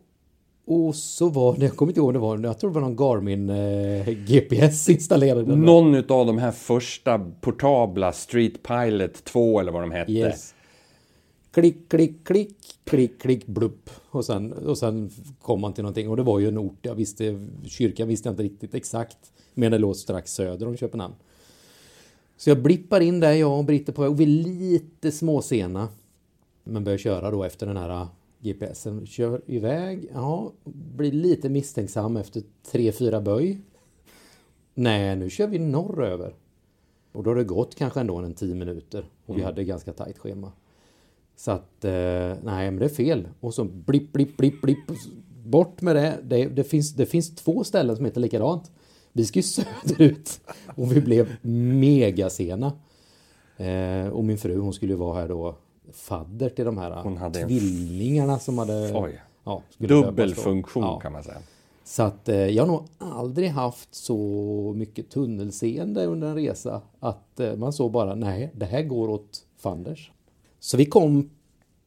Och 0.64 0.94
så 0.94 1.28
var 1.28 1.56
det, 1.56 1.64
jag 1.64 1.76
kommer 1.76 1.90
inte 1.90 2.00
ihåg 2.00 2.12
det 2.12 2.18
var, 2.18 2.38
jag 2.38 2.58
tror 2.58 2.70
det 2.70 2.74
var 2.80 2.88
någon 2.88 2.96
Garmin 2.96 3.50
eh, 3.50 4.08
GPS 4.08 4.88
installerad. 4.88 5.48
Någon 5.48 5.94
utav 5.94 6.26
de 6.26 6.38
här 6.38 6.52
första 6.52 7.18
portabla 7.40 8.12
Street 8.12 8.62
Pilot 8.62 9.24
2 9.24 9.60
eller 9.60 9.72
vad 9.72 9.82
de 9.82 9.90
hette. 9.90 10.12
Yes. 10.12 10.54
Klick, 11.52 11.88
klick, 11.88 12.26
klick, 12.26 12.56
klick, 12.84 13.20
klick, 13.20 13.46
blupp. 13.46 13.90
Och 14.10 14.24
sen, 14.24 14.52
och 14.52 14.78
sen 14.78 15.10
kom 15.40 15.60
man 15.60 15.72
till 15.72 15.82
någonting 15.82 16.08
och 16.08 16.16
det 16.16 16.22
var 16.22 16.38
ju 16.38 16.48
en 16.48 16.58
ort, 16.58 16.78
jag 16.82 16.94
visste, 16.94 17.48
kyrkan 17.64 18.08
visste 18.08 18.28
jag 18.28 18.32
inte 18.32 18.42
riktigt 18.42 18.74
exakt. 18.74 19.18
Men 19.54 19.72
det 19.72 19.78
låg 19.78 19.96
strax 19.96 20.32
söder 20.32 20.68
om 20.68 20.76
Köpenhamn. 20.76 21.14
Så 22.36 22.50
jag 22.50 22.62
blippar 22.62 23.00
in 23.00 23.20
där, 23.20 23.32
jag 23.32 23.58
och 23.58 23.64
Britt 23.64 23.94
på 23.94 24.02
väg 24.02 24.10
och 24.10 24.20
vi 24.20 24.24
är 24.24 24.44
lite 24.44 25.12
småsena. 25.12 25.88
Men 26.64 26.84
börjar 26.84 26.98
köra 26.98 27.30
då 27.30 27.44
efter 27.44 27.66
den 27.66 27.76
här 27.76 28.06
GPSen. 28.42 29.06
Kör 29.06 29.40
iväg, 29.46 30.08
ja, 30.14 30.52
blir 30.64 31.12
lite 31.12 31.48
misstänksam 31.48 32.16
efter 32.16 32.42
tre 32.72 32.92
fyra 32.92 33.20
böj. 33.20 33.60
Nej, 34.74 35.16
nu 35.16 35.30
kör 35.30 35.46
vi 35.46 35.58
norröver. 35.58 36.34
Och 37.12 37.22
då 37.24 37.30
har 37.30 37.34
det 37.36 37.44
gått 37.44 37.74
kanske 37.74 38.00
ändå 38.00 38.16
en 38.16 38.34
tio 38.34 38.54
minuter 38.54 39.04
och 39.26 39.34
vi 39.36 39.40
Mm. 39.40 39.44
hade 39.46 39.64
ganska 39.64 39.92
tajt 39.92 40.18
schema. 40.18 40.52
Så 41.36 41.50
att, 41.50 41.84
eh, 41.84 41.92
nej 42.42 42.70
men 42.70 42.76
det 42.76 42.84
är 42.84 42.88
fel. 42.88 43.28
Och 43.40 43.54
så 43.54 43.64
blipp, 43.64 44.12
blipp, 44.12 44.36
blipp, 44.36 44.62
blipp. 44.62 44.78
Bort 45.44 45.80
med 45.82 45.96
det. 45.96 46.18
det. 46.24 46.46
Det 46.46 46.64
finns, 46.64 46.94
det 46.94 47.06
finns 47.06 47.34
två 47.34 47.64
ställen 47.64 47.96
som 47.96 48.04
heter 48.04 48.20
likadant. 48.20 48.70
Vi 49.12 49.24
ska 49.24 49.38
ju 49.38 49.42
söderut 49.42 50.40
och 50.76 50.96
vi 50.96 51.00
blev 51.00 51.36
megasena. 51.46 52.72
Eh, 53.56 54.08
och 54.08 54.24
min 54.24 54.38
fru 54.38 54.58
hon 54.58 54.72
skulle 54.72 54.92
ju 54.92 54.98
vara 54.98 55.20
här 55.20 55.28
då 55.28 55.56
fadder 55.92 56.48
till 56.48 56.64
de 56.64 56.78
här 56.78 57.02
Hon 57.02 57.16
hade 57.16 57.40
en- 57.40 57.48
tvillingarna 57.48 58.38
som 58.38 58.58
hade 58.58 58.92
Oj. 58.94 59.20
ja. 59.44 59.62
Dubbelfunktion 59.78 60.82
Ja. 60.82 61.00
kan 61.00 61.12
man 61.12 61.22
säga. 61.24 61.38
Så 61.84 62.02
att 62.02 62.28
eh, 62.28 62.36
jag 62.36 62.62
har 62.62 62.72
nog 62.72 62.84
aldrig 62.98 63.48
haft 63.48 63.94
så 63.94 64.16
mycket 64.76 65.10
tunnelseende 65.10 66.06
under 66.06 66.28
en 66.28 66.34
resa 66.34 66.82
att 67.00 67.40
eh, 67.40 67.56
man 67.56 67.72
såg 67.72 67.92
bara 67.92 68.14
nej, 68.14 68.50
det 68.54 68.66
här 68.66 68.82
går 68.82 69.08
åt 69.08 69.44
fanders. 69.58 70.10
Så 70.60 70.76
vi 70.76 70.84
kom 70.86 71.30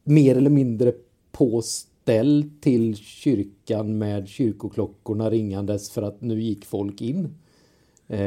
mer 0.04 0.36
eller 0.36 0.50
mindre 0.50 0.92
på 1.32 1.62
ställ 1.62 2.50
till 2.60 2.96
kyrkan 2.96 3.98
med 3.98 4.28
kyrkoklockorna 4.28 5.30
ringandes 5.30 5.90
för 5.90 6.02
att 6.02 6.20
nu 6.20 6.40
gick 6.42 6.64
folk 6.64 7.00
in. 7.00 7.34
Eh, 8.08 8.18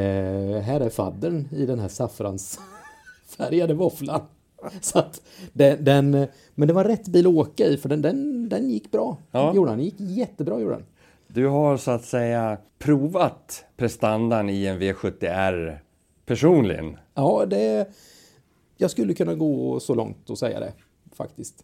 här 0.62 0.80
är 0.80 0.90
faddern 0.90 1.48
i 1.52 1.66
den 1.66 1.80
här 1.80 1.88
saffransfärgade 1.88 3.74
våfflan. 3.74 4.22
Så 4.82 5.00
att 5.00 5.22
den, 5.54 5.84
den, 5.84 6.28
men 6.56 6.68
det 6.68 6.74
var 6.74 6.84
rätt 6.84 7.08
bil 7.08 7.28
att 7.28 7.34
åka 7.34 7.66
i 7.66 7.78
för 7.78 7.90
den, 7.90 8.02
den, 8.02 8.50
den 8.50 8.70
gick 8.70 8.92
bra. 8.92 9.18
Ja. 9.32 9.56
Gjorde 9.56 9.72
den. 9.72 9.80
gick 9.80 9.96
jättebra 9.98 10.60
gjorde 10.60 10.74
den. 10.74 10.86
Du 11.28 11.48
har 11.48 11.78
så 11.78 11.92
att 11.92 12.06
säga 12.06 12.58
provat 12.80 13.66
prestandan 13.78 14.50
i 14.50 14.66
en 14.66 14.82
V70R 14.82 15.78
personligen. 16.26 16.98
Ja, 17.14 17.46
det... 17.46 17.88
Jag 18.78 18.92
skulle 18.92 19.14
kunna 19.14 19.36
gå 19.36 19.80
så 19.80 19.96
långt 19.96 20.30
och 20.30 20.38
säga 20.38 20.60
det, 20.60 20.74
faktiskt. 21.14 21.64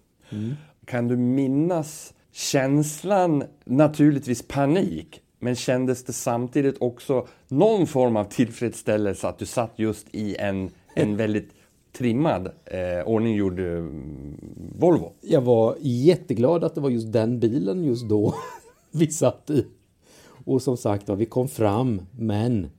Kan 0.85 1.07
du 1.07 1.17
minnas 1.17 2.13
känslan, 2.31 3.43
naturligtvis 3.65 4.47
panik, 4.47 5.21
men 5.39 5.55
kändes 5.55 6.03
det 6.03 6.13
samtidigt 6.13 6.77
också 6.79 7.27
någon 7.47 7.87
form 7.87 8.15
av 8.15 8.23
tillfredsställelse 8.23 9.27
att 9.27 9.37
du 9.37 9.45
satt 9.45 9.71
just 9.75 10.07
i 10.11 10.35
en, 10.35 10.71
en 10.95 11.17
väldigt 11.17 11.51
trimmad, 11.97 12.51
eh, 12.65 13.07
ordninggjord 13.07 13.59
eh, 13.59 13.85
Volvo? 14.79 15.13
Jag 15.21 15.41
var 15.41 15.75
jätteglad 15.79 16.63
att 16.63 16.75
det 16.75 16.81
var 16.81 16.89
just 16.89 17.11
den 17.11 17.39
bilen 17.39 17.83
just 17.83 18.09
då 18.09 18.33
vi 18.91 19.07
satt 19.07 19.49
i. 19.49 19.65
Och 20.45 20.61
som 20.61 20.77
sagt 20.77 21.09
var, 21.09 21.15
vi 21.15 21.25
kom 21.25 21.47
fram, 21.47 22.01
men 22.11 22.69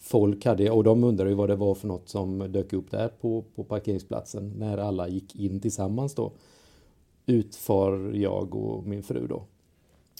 folk 0.00 0.44
hade, 0.44 0.70
och 0.70 0.84
de 0.84 1.04
undrade 1.04 1.30
ju 1.30 1.36
vad 1.36 1.48
det 1.48 1.56
var 1.56 1.74
för 1.74 1.88
något 1.88 2.08
som 2.08 2.52
dök 2.52 2.72
upp 2.72 2.90
där 2.90 3.08
på, 3.08 3.44
på 3.54 3.64
parkeringsplatsen 3.64 4.52
när 4.56 4.78
alla 4.78 5.08
gick 5.08 5.36
in 5.36 5.60
tillsammans 5.60 6.14
då. 6.14 6.32
Utfar 7.26 8.12
jag 8.14 8.54
och 8.54 8.86
min 8.86 9.02
fru 9.02 9.26
då. 9.26 9.44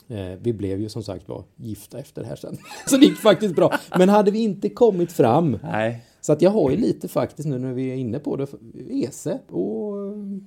Eh, 0.09 0.38
vi 0.40 0.52
blev 0.52 0.80
ju 0.80 0.88
som 0.88 1.02
sagt 1.02 1.28
var 1.28 1.44
gifta 1.56 1.99
efter 1.99 2.23
det 2.23 2.28
här 2.28 2.37
sen. 2.37 2.59
Så 2.87 2.97
det 2.97 3.06
gick 3.06 3.18
faktiskt 3.18 3.56
bra. 3.56 3.75
Men 3.99 4.09
hade 4.09 4.30
vi 4.30 4.38
inte 4.38 4.68
kommit 4.68 5.12
fram 5.12 5.59
Nej. 5.62 6.04
Så 6.24 6.32
att 6.32 6.42
jag 6.42 6.50
har 6.50 6.70
ju 6.70 6.76
lite 6.76 7.08
faktiskt 7.08 7.48
nu 7.48 7.58
när 7.58 7.72
vi 7.72 7.90
är 7.90 7.94
inne 7.94 8.18
på 8.18 8.36
det, 8.36 8.46
Ese 8.90 9.38
och 9.48 9.94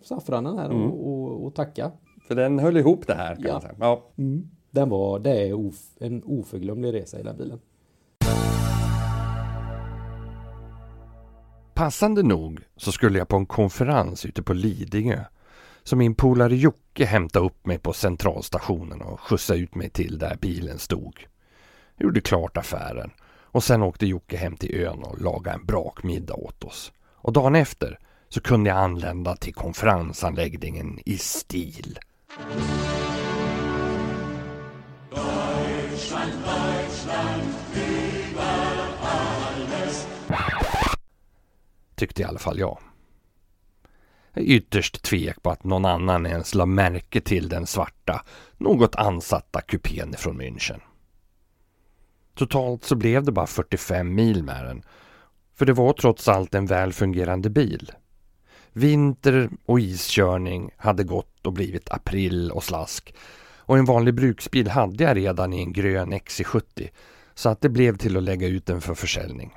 saffranen 0.03 0.57
här 0.57 0.69
och, 0.71 1.07
och, 1.07 1.45
och 1.45 1.55
tacka. 1.55 1.91
För 2.27 2.35
den 2.35 2.59
höll 2.59 2.77
ihop 2.77 3.07
det 3.07 3.13
här 3.15 3.35
kan 3.35 3.43
Ja. 3.45 3.51
man 3.53 3.61
säga. 3.61 3.73
Ja. 3.79 4.03
Den 4.71 4.89
var, 4.89 5.19
det 5.19 5.47
är 5.47 5.53
of, 5.53 5.75
en 5.99 6.23
oförglömlig 6.23 6.93
resa 6.93 7.19
i 7.19 7.23
den 7.23 7.37
bilen. 7.37 7.59
Passande 11.73 12.23
nog 12.23 12.59
så 12.77 12.91
skulle 12.91 13.17
jag 13.17 13.27
på 13.27 13.35
en 13.37 13.45
konferens 13.45 14.25
ute 14.25 14.43
på 14.43 14.53
Lidingö. 14.53 15.19
Så 15.83 15.95
min 15.95 16.15
polare 16.15 16.55
Jocke 16.55 17.05
hämtade 17.05 17.45
upp 17.45 17.65
mig 17.65 17.77
på 17.77 17.93
centralstationen 17.93 19.01
och 19.01 19.19
skjutsade 19.19 19.59
ut 19.59 19.75
mig 19.75 19.89
till 19.89 20.17
där 20.17 20.37
bilen 20.41 20.79
stod. 20.79 21.25
Jag 21.97 22.05
gjorde 22.05 22.21
klart 22.21 22.57
affären 22.57 23.11
och 23.55 23.63
sen 23.63 23.83
åkte 23.83 24.05
Jocke 24.05 24.37
hem 24.37 24.57
till 24.57 24.75
ön 24.75 25.03
och 25.03 25.21
lagade 25.21 25.55
en 25.55 25.65
brakmiddag 25.65 26.33
åt 26.33 26.63
oss. 26.63 26.91
Och 27.15 27.33
dagen 27.33 27.55
efter 27.55 27.99
så 28.29 28.41
kunde 28.41 28.69
jag 28.69 28.79
anlända 28.79 29.35
till 29.35 29.53
konferensanläggningen 29.53 30.99
i 31.05 31.17
stil. 31.17 31.99
Tyckte 41.95 42.21
i 42.21 42.25
alla 42.25 42.39
fall 42.39 42.59
jag. 42.59 42.77
Jag 44.33 44.43
är 44.43 44.47
ytterst 44.47 45.01
tvek 45.01 45.41
på 45.41 45.49
att 45.49 45.63
någon 45.63 45.85
annan 45.85 46.25
ens 46.25 46.55
la 46.55 46.65
märke 46.65 47.21
till 47.21 47.49
den 47.49 47.67
svarta, 47.67 48.25
något 48.57 48.95
ansatta 48.95 49.61
kupén 49.61 50.13
från 50.17 50.41
München. 50.41 50.79
Totalt 52.35 52.83
så 52.83 52.95
blev 52.95 53.23
det 53.23 53.31
bara 53.31 53.47
45 53.47 54.15
mil 54.15 54.43
med 54.43 54.65
den. 54.65 54.83
För 55.55 55.65
det 55.65 55.73
var 55.73 55.93
trots 55.93 56.27
allt 56.27 56.55
en 56.55 56.65
väl 56.65 56.93
fungerande 56.93 57.49
bil. 57.49 57.91
Vinter 58.73 59.49
och 59.65 59.79
iskörning 59.79 60.71
hade 60.77 61.03
gått 61.03 61.47
och 61.47 61.53
blivit 61.53 61.91
april 61.91 62.51
och 62.51 62.63
slask. 62.63 63.15
Och 63.57 63.77
en 63.77 63.85
vanlig 63.85 64.15
bruksbil 64.15 64.67
hade 64.67 65.03
jag 65.03 65.17
redan 65.17 65.53
i 65.53 65.61
en 65.61 65.73
grön 65.73 66.13
XC70. 66.13 66.89
Så 67.33 67.49
att 67.49 67.61
det 67.61 67.69
blev 67.69 67.97
till 67.97 68.17
att 68.17 68.23
lägga 68.23 68.47
ut 68.47 68.65
den 68.65 68.81
för 68.81 68.93
försäljning. 68.93 69.55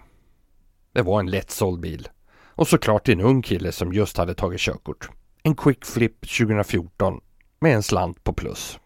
Det 0.92 1.02
var 1.02 1.20
en 1.20 1.30
lättsåld 1.30 1.80
bil. 1.80 2.08
Och 2.46 2.68
såklart 2.68 3.04
till 3.04 3.14
en 3.14 3.20
ung 3.20 3.42
kille 3.42 3.72
som 3.72 3.92
just 3.92 4.16
hade 4.16 4.34
tagit 4.34 4.60
körkort. 4.60 5.10
En 5.42 5.56
quick 5.56 5.84
flip 5.84 6.20
2014 6.20 7.20
med 7.60 7.74
en 7.74 7.82
slant 7.82 8.24
på 8.24 8.32
plus. 8.32 8.78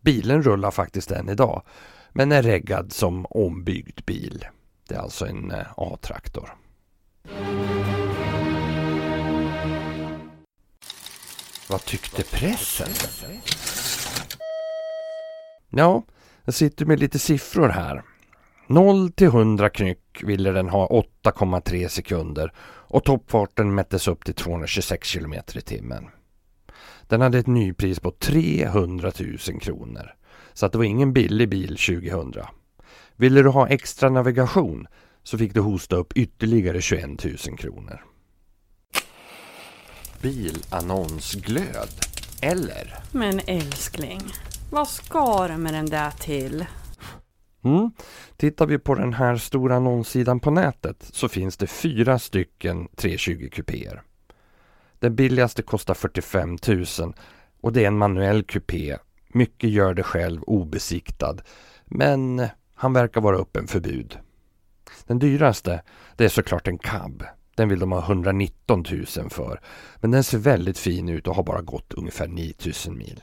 Bilen 0.00 0.42
rullar 0.42 0.70
faktiskt 0.70 1.10
än 1.10 1.28
idag 1.28 1.62
men 2.16 2.32
är 2.32 2.42
reggad 2.42 2.92
som 2.92 3.26
ombyggd 3.30 4.00
bil. 4.06 4.46
Det 4.88 4.94
är 4.94 4.98
alltså 4.98 5.26
en 5.26 5.50
eh, 5.50 5.66
A-traktor. 5.76 6.54
Vad 11.68 11.84
tyckte 11.84 12.22
pressen? 12.22 12.88
Ja, 15.70 16.02
jag 16.44 16.54
sitter 16.54 16.86
med 16.86 17.00
lite 17.00 17.18
siffror 17.18 17.68
här. 17.68 18.02
0 18.66 19.12
till 19.12 19.26
100 19.26 19.70
knyck 19.70 20.22
ville 20.22 20.50
den 20.50 20.68
ha 20.68 21.04
8,3 21.22 21.88
sekunder 21.88 22.52
och 22.88 23.04
toppfarten 23.04 23.74
mättes 23.74 24.08
upp 24.08 24.24
till 24.24 24.34
226 24.34 25.12
km 25.12 25.34
i 25.54 25.60
timmen. 25.60 26.08
Den 27.08 27.20
hade 27.20 27.38
ett 27.38 27.46
nypris 27.46 28.00
på 28.00 28.10
300 28.10 29.12
000 29.18 29.60
kronor. 29.60 30.16
Så 30.56 30.66
att 30.66 30.72
det 30.72 30.78
var 30.78 30.84
ingen 30.84 31.12
billig 31.12 31.48
bil 31.48 31.68
2000. 31.68 32.44
Ville 33.16 33.42
du 33.42 33.48
ha 33.48 33.68
extra 33.68 34.08
navigation 34.08 34.86
så 35.22 35.38
fick 35.38 35.54
du 35.54 35.60
hosta 35.60 35.96
upp 35.96 36.12
ytterligare 36.16 36.80
21 36.80 37.24
000 37.24 37.36
kronor. 37.58 38.04
Bilannonsglöd. 40.22 41.88
Eller? 42.42 42.94
Men 43.12 43.40
älskling, 43.46 44.20
vad 44.70 44.88
ska 44.88 45.48
du 45.48 45.56
med 45.56 45.74
den 45.74 45.86
där 45.86 46.10
till? 46.10 46.66
Mm. 47.64 47.90
Tittar 48.36 48.66
vi 48.66 48.78
på 48.78 48.94
den 48.94 49.12
här 49.12 49.36
stora 49.36 49.76
annonssidan 49.76 50.40
på 50.40 50.50
nätet 50.50 50.96
så 51.12 51.28
finns 51.28 51.56
det 51.56 51.66
fyra 51.66 52.18
stycken 52.18 52.88
320 52.96 53.48
kupéer. 53.52 54.02
Den 54.98 55.16
billigaste 55.16 55.62
kostar 55.62 55.94
45 55.94 56.58
000 56.68 56.84
och 57.60 57.72
det 57.72 57.82
är 57.82 57.86
en 57.86 57.98
manuell 57.98 58.42
kupé. 58.44 58.96
Mycket 59.28 59.70
gör 59.70 59.94
det 59.94 60.02
själv 60.02 60.42
obesiktad. 60.42 61.36
Men 61.84 62.46
han 62.74 62.92
verkar 62.92 63.20
vara 63.20 63.36
öppen 63.36 63.66
för 63.66 63.80
bud. 63.80 64.18
Den 65.06 65.18
dyraste, 65.18 65.82
det 66.16 66.24
är 66.24 66.28
såklart 66.28 66.68
en 66.68 66.78
cab. 66.78 67.22
Den 67.56 67.68
vill 67.68 67.78
de 67.78 67.92
ha 67.92 68.00
119 68.06 68.84
000 68.90 69.30
för. 69.30 69.60
Men 70.00 70.10
den 70.10 70.24
ser 70.24 70.38
väldigt 70.38 70.78
fin 70.78 71.08
ut 71.08 71.26
och 71.26 71.34
har 71.34 71.42
bara 71.42 71.62
gått 71.62 71.94
ungefär 71.94 72.28
9 72.28 72.54
000 72.86 72.96
mil. 72.96 73.20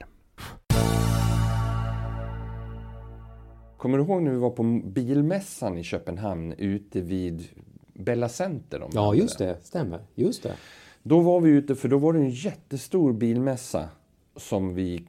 Kommer 3.78 3.98
du 3.98 4.04
ihåg 4.04 4.22
när 4.22 4.32
vi 4.32 4.38
var 4.38 4.50
på 4.50 4.82
bilmässan 4.86 5.78
i 5.78 5.84
Köpenhamn 5.84 6.54
ute 6.54 7.02
vid 7.02 7.48
Bella 7.94 8.30
Center? 8.30 8.80
De 8.80 8.90
Ja, 8.94 9.16
just 9.16 9.38
det. 9.38 9.58
Stämmer. 9.64 10.00
Just 10.16 10.44
det. 10.44 10.56
Då 11.04 11.20
var 11.20 11.42
vi 11.42 11.50
ute, 11.50 11.76
för 11.76 11.90
då 11.90 11.98
var 11.98 12.14
det 12.14 12.20
en 12.20 12.30
jättestor 12.30 13.14
bilmässa 13.14 13.90
som 14.36 14.74
vi... 14.74 15.08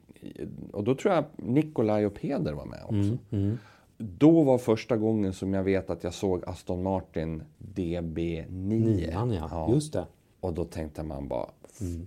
Och 0.73 0.83
då 0.83 0.95
tror 0.95 1.13
jag 1.13 1.23
Nikolaj 1.35 2.05
och 2.05 2.13
Peder 2.13 2.53
var 2.53 2.65
med 2.65 2.81
också. 2.83 3.17
Mm, 3.35 3.57
Då 3.97 4.43
var 4.43 4.57
första 4.57 4.97
gången 4.97 5.33
som 5.33 5.53
jag 5.53 5.63
vet 5.63 5.89
att 5.89 6.03
jag 6.03 6.13
såg 6.13 6.43
Aston 6.47 6.83
Martin 6.83 7.43
DB9. 7.75 8.49
Nian, 8.51 9.31
ja. 9.31 9.69
Just 9.73 9.93
det. 9.93 10.05
Och 10.39 10.53
då 10.53 10.63
tänkte 10.65 11.03
man 11.03 11.27
bara, 11.27 11.49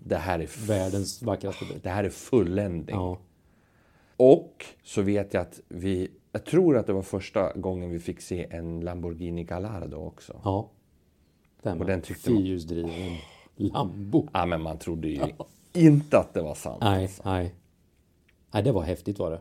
det 0.04 0.16
här 0.16 0.38
är, 0.38 0.66
Världens 0.68 1.22
vackraste 1.22 1.64
bil. 1.64 1.80
det 1.82 1.88
här 1.90 2.04
är 2.04 2.08
fulländning. 2.10 2.96
Ja. 2.96 3.18
Och 4.16 4.64
så 4.84 5.02
vet 5.02 5.34
jag 5.34 5.40
att 5.40 5.60
vi, 5.68 6.08
jag 6.32 6.44
tror 6.44 6.76
att 6.76 6.87
det 6.87 6.92
var 6.92 7.02
första 7.02 7.52
gången 7.52 7.90
vi 7.90 7.98
fick 7.98 8.20
se 8.20 8.46
en 8.50 8.80
Lamborghini 8.80 9.44
Gallardo 9.44 9.96
också. 9.96 10.40
Ja. 10.44 10.70
Stämmer. 11.60 11.80
Och 11.80 11.87
den 11.87 12.00
tyckte 12.02 12.30
man- 12.30 12.38
Fyrhjulsdriven 12.42 12.90
Lambo. 13.56 14.28
Ja, 14.32 14.46
men 14.46 14.62
man 14.62 14.78
trodde 14.78 15.08
ju 15.08 15.22
inte 15.72 16.18
att 16.18 16.34
det 16.34 16.42
var 16.42 16.54
sant. 16.54 16.78
Nej, 16.80 17.10
nej. 17.25 17.54
Nej, 18.50 18.62
det 18.62 18.73
var 18.73 18.83
häftigt 18.83 19.19
var 19.19 19.31
det. 19.31 19.40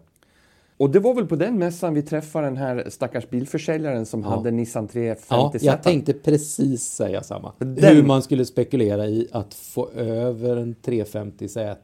Och 0.80 0.90
det 0.90 1.00
var 1.00 1.14
väl 1.14 1.26
på 1.28 1.36
den 1.36 1.58
mässan 1.60 1.94
vi 1.94 2.02
träffade 2.02 2.48
den 2.48 2.58
här 2.58 2.86
stackars 2.90 3.30
bilförsäljaren 3.30 4.06
som 4.06 4.24
hade 4.24 4.52
Nissan 4.52 4.88
350 4.88 5.28
Ja, 5.30 5.52
jag 5.54 5.62
Z. 5.62 5.84
tänkte 5.84 6.14
precis 6.14 6.84
säga 6.84 7.24
samma. 7.24 7.54
Den- 7.60 7.96
Hur 7.96 8.04
man 8.04 8.22
skulle 8.22 8.46
spekulera 8.46 9.06
i 9.08 9.28
att 9.32 9.54
få 9.54 9.90
över 9.90 10.58
en 10.58 10.76
350Z 10.76 11.76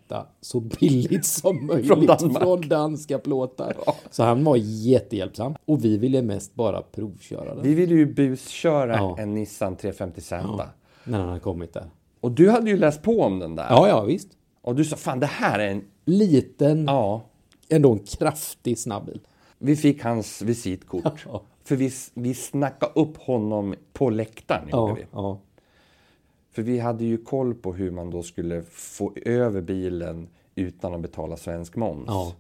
så 0.42 0.60
billigt 0.60 1.26
som 1.26 1.66
möjligt 1.68 1.88
Från 2.20 2.34
från, 2.36 2.62
danska 2.70 3.20
plåtar. 3.20 3.76
Så 4.12 4.24
han 4.24 4.44
var 4.44 4.56
jättehjälpsam. 4.60 5.56
Och 5.66 5.86
vi 5.86 5.98
ville 5.98 6.22
mest 6.22 6.56
bara 6.56 6.82
provköra 6.82 7.56
den 7.56 7.64
Vi 7.64 7.74
ville 7.74 7.96
ju 7.96 8.14
busköra 8.14 8.96
Ja. 8.96 9.16
en 9.20 9.34
Nissan 9.34 9.76
350Z. 9.78 10.64
när 11.04 11.20
han 11.20 11.28
hade 11.28 11.40
kommit 11.40 11.74
där. 11.74 11.86
Och 12.20 12.32
du 12.32 12.50
hade 12.50 12.70
ju 12.70 12.78
läst 12.78 13.02
på 13.02 13.22
om 13.22 13.40
den 13.40 13.56
där. 13.56 13.68
Ja, 13.70 13.88
ja, 13.88 14.02
visst. 14.02 14.28
Och 14.62 14.76
du 14.76 14.86
sa, 14.86 14.96
fan 14.96 15.20
det 15.20 15.26
här 15.26 15.60
är 15.60 15.68
en... 15.68 15.84
Liten, 16.06 16.86
Ja. 16.86 17.22
ändå 17.70 17.92
en 17.92 18.00
kraftig 18.00 18.78
snabbbil. 18.80 19.20
Vi 19.58 19.76
fick 19.76 20.04
hans 20.04 20.42
visitkort. 20.42 21.26
Ja. 21.26 21.42
För 21.64 21.76
vi, 21.76 21.92
vi 22.14 22.34
snackade 22.34 22.92
upp 22.96 23.18
honom 23.18 23.76
på 23.94 24.10
läktaren. 24.10 24.68
Ja, 24.72 24.94
vi. 24.94 25.06
ja. 25.12 25.40
För 26.52 26.62
vi 26.62 26.80
hade 26.80 27.06
ju 27.06 27.18
koll 27.18 27.54
på 27.56 27.74
hur 27.74 27.92
man 27.92 28.10
då 28.10 28.24
skulle 28.24 28.64
få 28.72 29.14
över 29.26 29.62
bilen 29.62 30.30
utan 30.56 30.94
att 30.94 31.02
betala 31.02 31.38
svensk 31.38 31.76
moms. 31.76 32.04
Ja. 32.08 32.34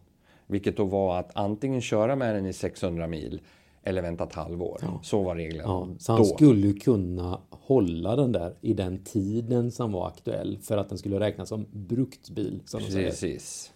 Vilket 0.47 0.77
då 0.77 0.85
var 0.85 1.19
att 1.19 1.31
antingen 1.35 1.81
köra 1.81 2.15
med 2.15 2.35
den 2.35 2.45
i 2.45 2.53
600 2.53 3.07
mil 3.07 3.41
eller 3.83 4.01
vänta 4.01 4.23
ett 4.23 4.33
halvår. 4.33 4.81
Så 5.03 5.23
var 5.23 5.35
reglerna 5.35 5.63
Ja, 5.69 5.87
så 5.99 6.11
han 6.11 6.21
då. 6.21 6.25
skulle 6.27 6.67
ju 6.67 6.73
kunna 6.73 7.41
hålla 7.49 8.15
den 8.15 8.31
där 8.31 8.55
i 8.61 8.73
den 8.73 9.03
tiden 9.03 9.71
som 9.71 9.91
var 9.91 10.07
aktuell 10.07 10.57
för 10.61 10.77
att 10.77 10.89
den 10.89 10.97
skulle 10.97 11.19
räknas 11.19 11.49
som 11.49 11.65
bruktbil. 11.71 12.61
Som. 12.65 12.79
Precis. 12.81 13.71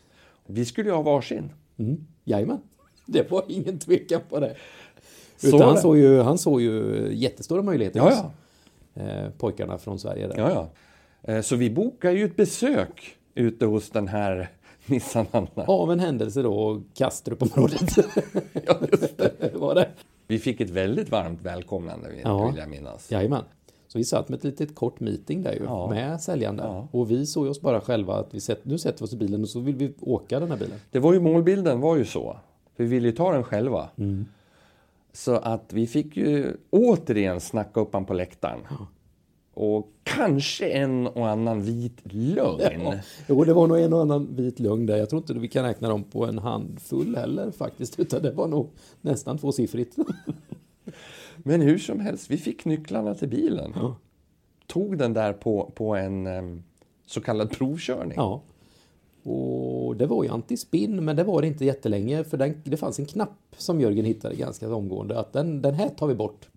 Vi 0.46 0.66
skulle 0.66 0.90
ju 0.90 0.96
ha 0.96 1.02
varsin. 1.02 1.50
Mm. 1.78 2.06
Jajamän, 2.24 2.60
det 3.06 3.32
var 3.32 3.44
ingen 3.48 3.80
tvekan 3.80 4.22
på 4.30 4.40
det. 4.40 4.56
Så 5.38 5.48
Utan 5.48 5.60
var 5.60 5.66
han 5.68 5.76
det. 5.76 5.82
såg, 5.82 5.98
ju, 5.98 6.20
han 6.22 6.38
såg 6.38 6.62
ju 6.62 7.08
jättestora 7.14 7.62
möjligheter 7.62 8.00
Ja, 8.00 8.32
ja. 8.94 9.02
eh, 9.04 9.30
pojkarna 9.38 9.78
från 9.78 10.00
Sverige. 10.00 10.28
Där. 10.28 10.38
ja, 10.38 10.50
ja. 11.24 11.34
Eh, 11.34 11.42
Så 11.42 11.56
vi 11.56 11.70
bokade 11.70 12.14
ju 12.18 12.26
ett 12.26 12.36
besök 12.36 13.16
ute 13.36 13.66
hos 13.66 13.90
den 13.90 14.08
här 14.08 14.50
Nissan-handlaren. 14.92 15.70
Av 15.70 15.92
en 15.92 16.00
händelse 16.00 16.42
då 16.42 16.82
Kastrup-området. 16.94 17.98
Ja, 18.68 18.76
just 18.92 19.18
det. 19.40 19.52
var 19.56 19.76
det. 19.76 19.90
Vi 20.28 20.40
fick 20.40 20.62
ett 20.62 20.70
väldigt 20.70 21.10
varmt 21.10 21.42
välkomnande 21.42 22.10
vill 22.10 22.22
Ja. 22.24 22.54
jag 22.58 22.70
minnas. 22.70 23.12
Jajamän. 23.12 23.44
Så 23.88 23.98
vi 23.98 24.04
satt 24.04 24.30
med 24.30 24.38
ett 24.38 24.44
litet 24.44 24.76
kort 24.76 25.00
meeting 25.00 25.44
där 25.44 25.54
ju 25.54 25.64
Ja. 25.64 25.90
med 25.90 26.22
säljaren. 26.22 26.58
Ja. 26.64 26.88
Och 26.92 27.12
vi 27.12 27.26
såg 27.26 27.48
oss 27.48 27.62
bara 27.62 27.82
själva 27.82 28.14
att 28.16 28.34
vi 28.34 28.40
sätt, 28.40 28.60
nu 28.64 28.78
sätter 28.78 29.00
vi 29.00 29.06
oss 29.06 29.14
i 29.14 29.18
bilen 29.18 29.42
och 29.42 29.50
så 29.50 29.60
vill 29.60 29.76
vi 29.76 29.94
åka 30.02 30.40
den 30.40 30.52
här 30.52 30.58
bilen. 30.58 30.78
Det 30.92 31.00
var 31.00 31.14
ju 31.14 31.20
målbilden 31.20 31.82
var 31.82 31.96
ju 31.98 32.06
så. 32.06 32.38
Vi 32.76 32.86
ville 32.86 33.08
ju 33.08 33.14
ta 33.16 33.32
den 33.32 33.44
själva. 33.44 33.90
Mm. 33.98 34.26
Så 35.14 35.36
att 35.36 35.74
vi 35.74 35.88
fick 35.88 36.18
ju 36.18 36.54
återigen 36.70 37.40
snacka 37.42 37.80
upp 37.80 37.94
han 37.94 38.06
på 38.06 38.14
läktaren. 38.14 38.60
Och 39.58 39.92
kanske 40.04 40.70
en 40.70 41.08
och 41.08 41.30
annan 41.30 41.62
vit 41.62 42.02
lögn. 42.04 42.82
Ja. 42.84 42.94
Jo, 43.28 43.44
det 43.44 43.54
var 43.54 43.68
nog 43.68 43.80
en 43.80 43.94
och 43.94 44.02
annan 44.02 44.36
vit 44.36 44.60
lögn 44.60 44.86
där. 44.86 44.98
Jag 44.98 45.10
tror 45.10 45.22
inte 45.22 45.34
vi 45.34 45.48
kan 45.48 45.66
räkna 45.66 45.90
dem 45.90 46.04
på 46.04 46.26
en 46.26 46.40
handfull 46.40 47.16
heller 47.16 47.52
faktiskt. 47.52 48.00
Utan 48.00 48.22
det 48.22 48.32
var 48.32 48.48
nog 48.48 48.70
nästan 49.02 49.38
tvåsiffrigt. 49.38 49.96
Men 51.38 51.62
hur 51.62 51.78
som 51.78 52.00
helst, 52.00 52.32
vi 52.32 52.38
fick 52.38 52.66
nycklarna 52.66 53.16
till 53.16 53.28
bilen. 53.28 53.74
Ja. 53.76 53.96
Tog 54.68 54.98
den 54.98 55.14
där 55.14 55.34
på, 55.34 55.72
på 55.76 55.96
en 55.96 56.28
em, 56.28 56.64
så 57.06 57.22
kallad 57.22 57.52
provkörning. 57.52 58.16
Ja. 58.16 58.42
Och 59.24 59.96
det 59.96 60.06
var 60.06 60.24
ju 60.24 60.30
antispinn, 60.30 61.06
men 61.06 61.16
det 61.16 61.24
var 61.24 61.42
det 61.42 61.48
inte 61.48 61.66
jättelänge. 61.66 62.24
För 62.24 62.38
den, 62.38 62.62
det 62.64 62.78
fanns 62.78 63.00
en 63.00 63.06
knapp 63.06 63.56
som 63.58 63.82
Jörgen 63.82 64.06
hittade 64.06 64.36
ganska 64.36 64.76
omgående. 64.76 65.20
Att 65.20 65.34
den, 65.34 65.62
den 65.62 65.74
här 65.74 65.90
tar 65.90 66.08
vi 66.08 66.16
bort. 66.16 66.48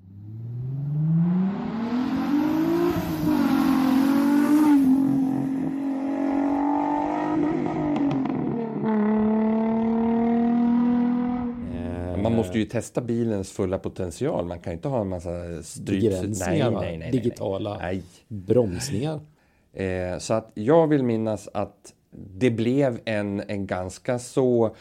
Man 12.22 12.36
måste 12.50 12.58
ju 12.58 12.64
testa 12.64 13.00
bilens 13.00 13.50
fulla 13.50 13.78
potential. 13.78 14.46
Man 14.46 14.60
kan 14.60 14.72
ju 14.72 14.74
inte 14.76 14.88
ha 14.88 15.00
en 15.00 15.08
massa 15.08 15.62
stryps... 15.62 16.40
Va? 16.72 17.10
Digitala. 17.10 17.78
Nej. 17.78 18.02
Bromsningar. 18.28 19.20
Eh, 19.72 20.18
så 20.18 20.34
att 20.34 20.50
jag 20.54 20.86
vill 20.86 21.02
minnas 21.02 21.48
att 21.54 21.94
det 22.10 22.50
blev 22.50 23.00
en, 23.04 23.40
en 23.40 23.66
ganska 23.66 24.18
så 24.18 24.76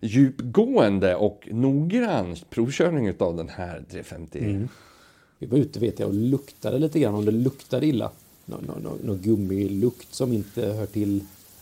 djupgående 0.00 1.14
och 1.14 1.48
noggrann 1.50 2.36
provkörning 2.50 3.14
av 3.18 3.36
den 3.36 3.48
här 3.48 3.84
350. 3.90 4.38
Mm. 4.38 4.68
Vi 5.38 5.46
var 5.46 5.58
ute 5.58 5.80
vet 5.80 5.98
jag 5.98 6.08
och 6.08 6.14
luktade 6.14 6.78
lite 6.78 6.98
grann 6.98 7.14
om 7.14 7.24
det 7.24 7.30
luktade 7.30 7.86
illa. 7.86 8.10
Någon 8.44 8.64
nå, 8.64 8.74
nå, 8.82 8.96
nå 9.04 9.14
gummilukt 9.14 10.14
som 10.14 10.32
inte 10.32 10.66
hör 10.66 10.86
till 10.86 11.20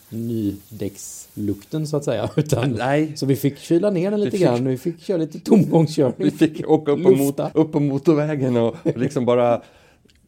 nydäckslukten 0.09 1.87
så 1.87 1.97
att 1.97 2.03
säga. 2.03 2.29
Utan, 2.35 2.71
Nej. 2.71 3.17
Så 3.17 3.25
vi 3.25 3.35
fick 3.35 3.57
kyla 3.57 3.89
ner 3.89 4.11
den 4.11 4.19
lite 4.19 4.31
Vi 4.31 4.37
fick- 4.37 4.47
grann. 4.47 4.65
Vi 4.67 4.77
fick 4.77 4.99
köra 5.01 5.17
lite 5.17 5.39
tomgångskörning. 5.39 6.15
Vi 6.17 6.31
fick 6.31 6.69
åka 6.69 6.91
upp 6.91 7.03
på, 7.03 7.11
mot, 7.11 7.39
upp 7.53 7.71
på 7.71 7.79
motorvägen 7.79 8.57
och 8.57 8.75
liksom 8.83 9.25
bara 9.25 9.61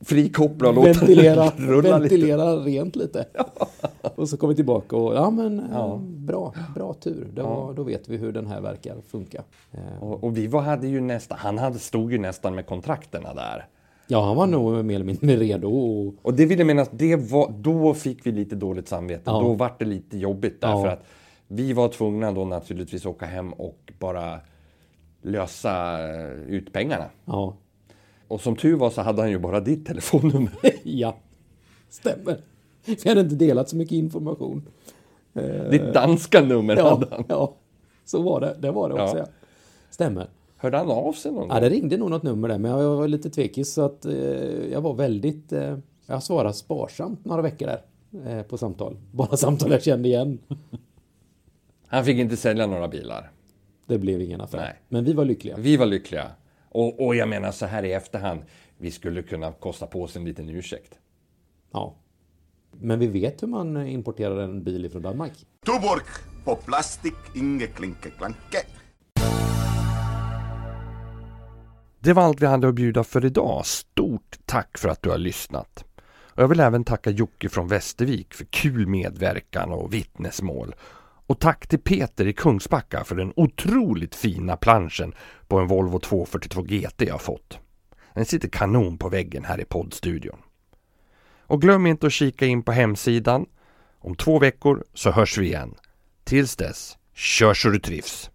frikoppla 0.01 0.69
och 0.69 0.75
låta 0.75 0.87
ventilera, 0.87 1.49
rulla 1.57 1.97
lite. 1.97 2.15
ventilera 2.15 2.55
rent 2.55 2.95
lite. 2.95 3.25
Och 4.15 4.29
så 4.29 4.37
kom 4.37 4.49
vi 4.49 4.55
tillbaka 4.55 4.95
och 4.95 5.15
ja 5.15 5.29
men 5.29 5.63
Ja. 5.73 5.93
eh, 5.93 5.99
bra, 6.01 6.53
bra 6.75 6.93
tur. 6.93 7.27
Det 7.33 7.41
var, 7.41 7.73
Då 7.73 7.83
vet 7.83 8.09
vi 8.09 8.17
hur 8.17 8.31
den 8.31 8.47
här 8.47 8.61
verkar 8.61 8.95
funka. 9.11 9.43
Eh, 9.71 10.03
Och, 10.03 10.23
och 10.23 10.37
vi 10.37 10.47
var, 10.47 10.61
hade 10.61 10.87
ju 10.87 11.01
nästan, 11.01 11.37
han 11.41 11.57
hade, 11.57 11.79
stod 11.79 12.11
ju 12.11 12.17
nästan 12.17 12.55
med 12.55 12.65
kontrakterna 12.65 13.33
där. 13.33 13.65
Ja, 14.11 14.25
han 14.25 14.35
var 14.35 14.47
nog 14.47 14.85
mer 14.85 14.95
eller 14.95 15.05
mindre 15.05 15.35
redo. 15.35 15.67
Och, 15.69 16.13
Och 16.21 16.33
det 16.33 16.45
vill 16.45 16.59
jag 16.59 16.67
minnas, 16.67 16.89
det 16.91 17.15
var, 17.15 17.53
då 17.59 17.93
fick 17.93 18.25
vi 18.25 18.31
lite 18.31 18.55
dåligt 18.55 18.87
samvete. 18.87 19.21
Ja. 19.25 19.39
Då 19.39 19.53
var 19.53 19.73
det 19.79 19.85
lite 19.85 20.17
jobbigt 20.17 20.57
Ja. 20.61 20.67
därför 20.67 20.87
att 20.87 21.03
Vi 21.47 21.73
var 21.73 21.87
tvungna 21.87 22.31
då 22.31 22.45
naturligtvis 22.45 23.05
åka 23.05 23.25
hem 23.25 23.53
och 23.53 23.93
bara 23.99 24.39
lösa 25.21 25.99
eh, 26.09 26.31
ut 26.31 26.73
pengarna. 26.73 27.05
Ja. 27.25 27.55
Och 28.27 28.41
som 28.41 28.55
tur 28.55 28.75
var 28.77 28.89
så 28.89 29.01
hade 29.01 29.21
han 29.21 29.31
ju 29.31 29.39
bara 29.39 29.59
ditt 29.59 29.85
telefonnummer. 29.85 30.51
ja. 30.83 31.15
Stämmer. 31.89 32.41
Vi 32.85 33.09
hade 33.09 33.21
inte 33.21 33.35
delat 33.35 33.69
så 33.69 33.75
mycket 33.75 33.91
information. 33.95 34.63
Ditt 35.71 35.93
danska 35.93 36.41
nummer 36.41 36.77
Ja, 36.77 36.89
hade 36.89 37.07
han. 37.11 37.23
ja. 37.27 37.53
så 38.05 38.21
var 38.21 38.41
det. 38.41 38.55
Det 38.59 38.71
var 38.71 38.89
det 38.89 39.03
också. 39.03 39.17
Ja. 39.17 39.23
Ja. 39.23 39.31
Stämmer. 39.89 40.27
Hörde 40.61 40.77
han 40.77 40.91
av 40.91 41.13
sig 41.13 41.31
någon 41.31 41.47
Ja, 41.47 41.53
gång? 41.53 41.61
det 41.61 41.69
ringde 41.69 41.97
nog 41.97 42.09
något 42.09 42.23
nummer 42.23 42.47
där, 42.47 42.57
men 42.57 42.71
jag 42.71 42.95
var 42.95 43.07
lite 43.07 43.29
tvekis 43.29 43.73
så 43.73 43.81
att 43.85 44.05
eh, 44.05 44.13
jag 44.71 44.81
var 44.81 44.93
väldigt... 44.93 45.51
Eh, 45.51 45.77
jag 46.05 46.23
svarade 46.23 46.53
sparsamt 46.53 47.25
några 47.25 47.41
veckor 47.41 47.67
där 47.67 47.81
eh, 48.37 48.43
på 48.43 48.57
samtal. 48.57 48.97
Bara 49.11 49.37
samtal 49.37 49.71
jag 49.71 49.83
kände 49.83 50.09
igen. 50.09 50.39
Han 51.87 52.05
fick 52.05 52.17
inte 52.17 52.37
sälja 52.37 52.67
några 52.67 52.87
bilar. 52.87 53.31
Det 53.87 53.97
blev 53.97 54.21
ingen 54.21 54.41
affär. 54.41 54.57
Nej. 54.57 54.73
Men 54.89 55.03
vi 55.03 55.13
var 55.13 55.25
lyckliga. 55.25 55.57
Vi 55.57 55.77
var 55.77 55.85
lyckliga. 55.85 56.31
Och, 56.69 57.05
och 57.05 57.15
jag 57.15 57.29
menar 57.29 57.51
så 57.51 57.65
här 57.65 57.83
i 57.83 57.93
efterhand. 57.93 58.41
Vi 58.77 58.91
skulle 58.91 59.21
kunna 59.21 59.51
kosta 59.51 59.87
på 59.87 60.03
oss 60.03 60.15
en 60.15 60.25
liten 60.25 60.49
ursäkt. 60.49 60.99
Ja. 61.71 61.95
Men 62.71 62.99
vi 62.99 63.07
vet 63.07 63.43
hur 63.43 63.47
man 63.47 63.87
importerar 63.87 64.39
en 64.39 64.63
bil 64.63 64.85
ifrån 64.85 65.01
Danmark. 65.01 65.33
Tuborg 65.65 66.01
på 66.45 66.55
plastik, 66.55 67.13
inge 67.35 67.67
klinke 67.67 68.09
klanke. 68.09 68.57
Det 72.01 72.13
var 72.13 72.23
allt 72.23 72.41
vi 72.41 72.45
hade 72.45 72.67
att 72.67 72.75
bjuda 72.75 73.03
för 73.03 73.25
idag. 73.25 73.65
Stort 73.65 74.37
tack 74.45 74.77
för 74.77 74.89
att 74.89 75.03
du 75.03 75.09
har 75.09 75.17
lyssnat. 75.17 75.85
Och 76.39 76.43
jag 76.43 76.47
vill 76.47 76.59
även 76.59 76.83
tacka 76.83 77.09
Jocke 77.09 77.49
från 77.49 77.67
Västervik 77.67 78.33
för 78.33 78.45
kul 78.45 78.87
medverkan 78.87 79.71
och 79.71 79.93
vittnesmål. 79.93 80.75
Och 81.27 81.39
tack 81.39 81.67
till 81.67 81.79
Peter 81.79 82.27
i 82.27 82.33
Kungsbacka 82.33 83.03
för 83.03 83.15
den 83.15 83.33
otroligt 83.35 84.15
fina 84.15 84.57
planschen 84.57 85.13
på 85.47 85.59
en 85.59 85.67
Volvo 85.67 85.99
242 85.99 86.61
GT 86.61 87.01
jag 87.01 87.21
fått. 87.21 87.59
Den 88.13 88.25
sitter 88.25 88.47
kanon 88.47 88.97
på 88.97 89.09
väggen 89.09 89.45
här 89.45 89.61
i 89.61 89.65
poddstudion. 89.65 90.39
Och 91.41 91.61
glöm 91.61 91.87
inte 91.87 92.07
att 92.07 92.13
kika 92.13 92.45
in 92.45 92.63
på 92.63 92.71
hemsidan. 92.71 93.45
Om 93.99 94.15
två 94.15 94.39
veckor 94.39 94.83
så 94.93 95.11
hörs 95.11 95.37
vi 95.37 95.45
igen. 95.45 95.75
Tills 96.23 96.55
dess, 96.55 96.97
kör 97.13 97.53
så 97.53 97.69
du 97.69 97.79
trivs! 97.79 98.29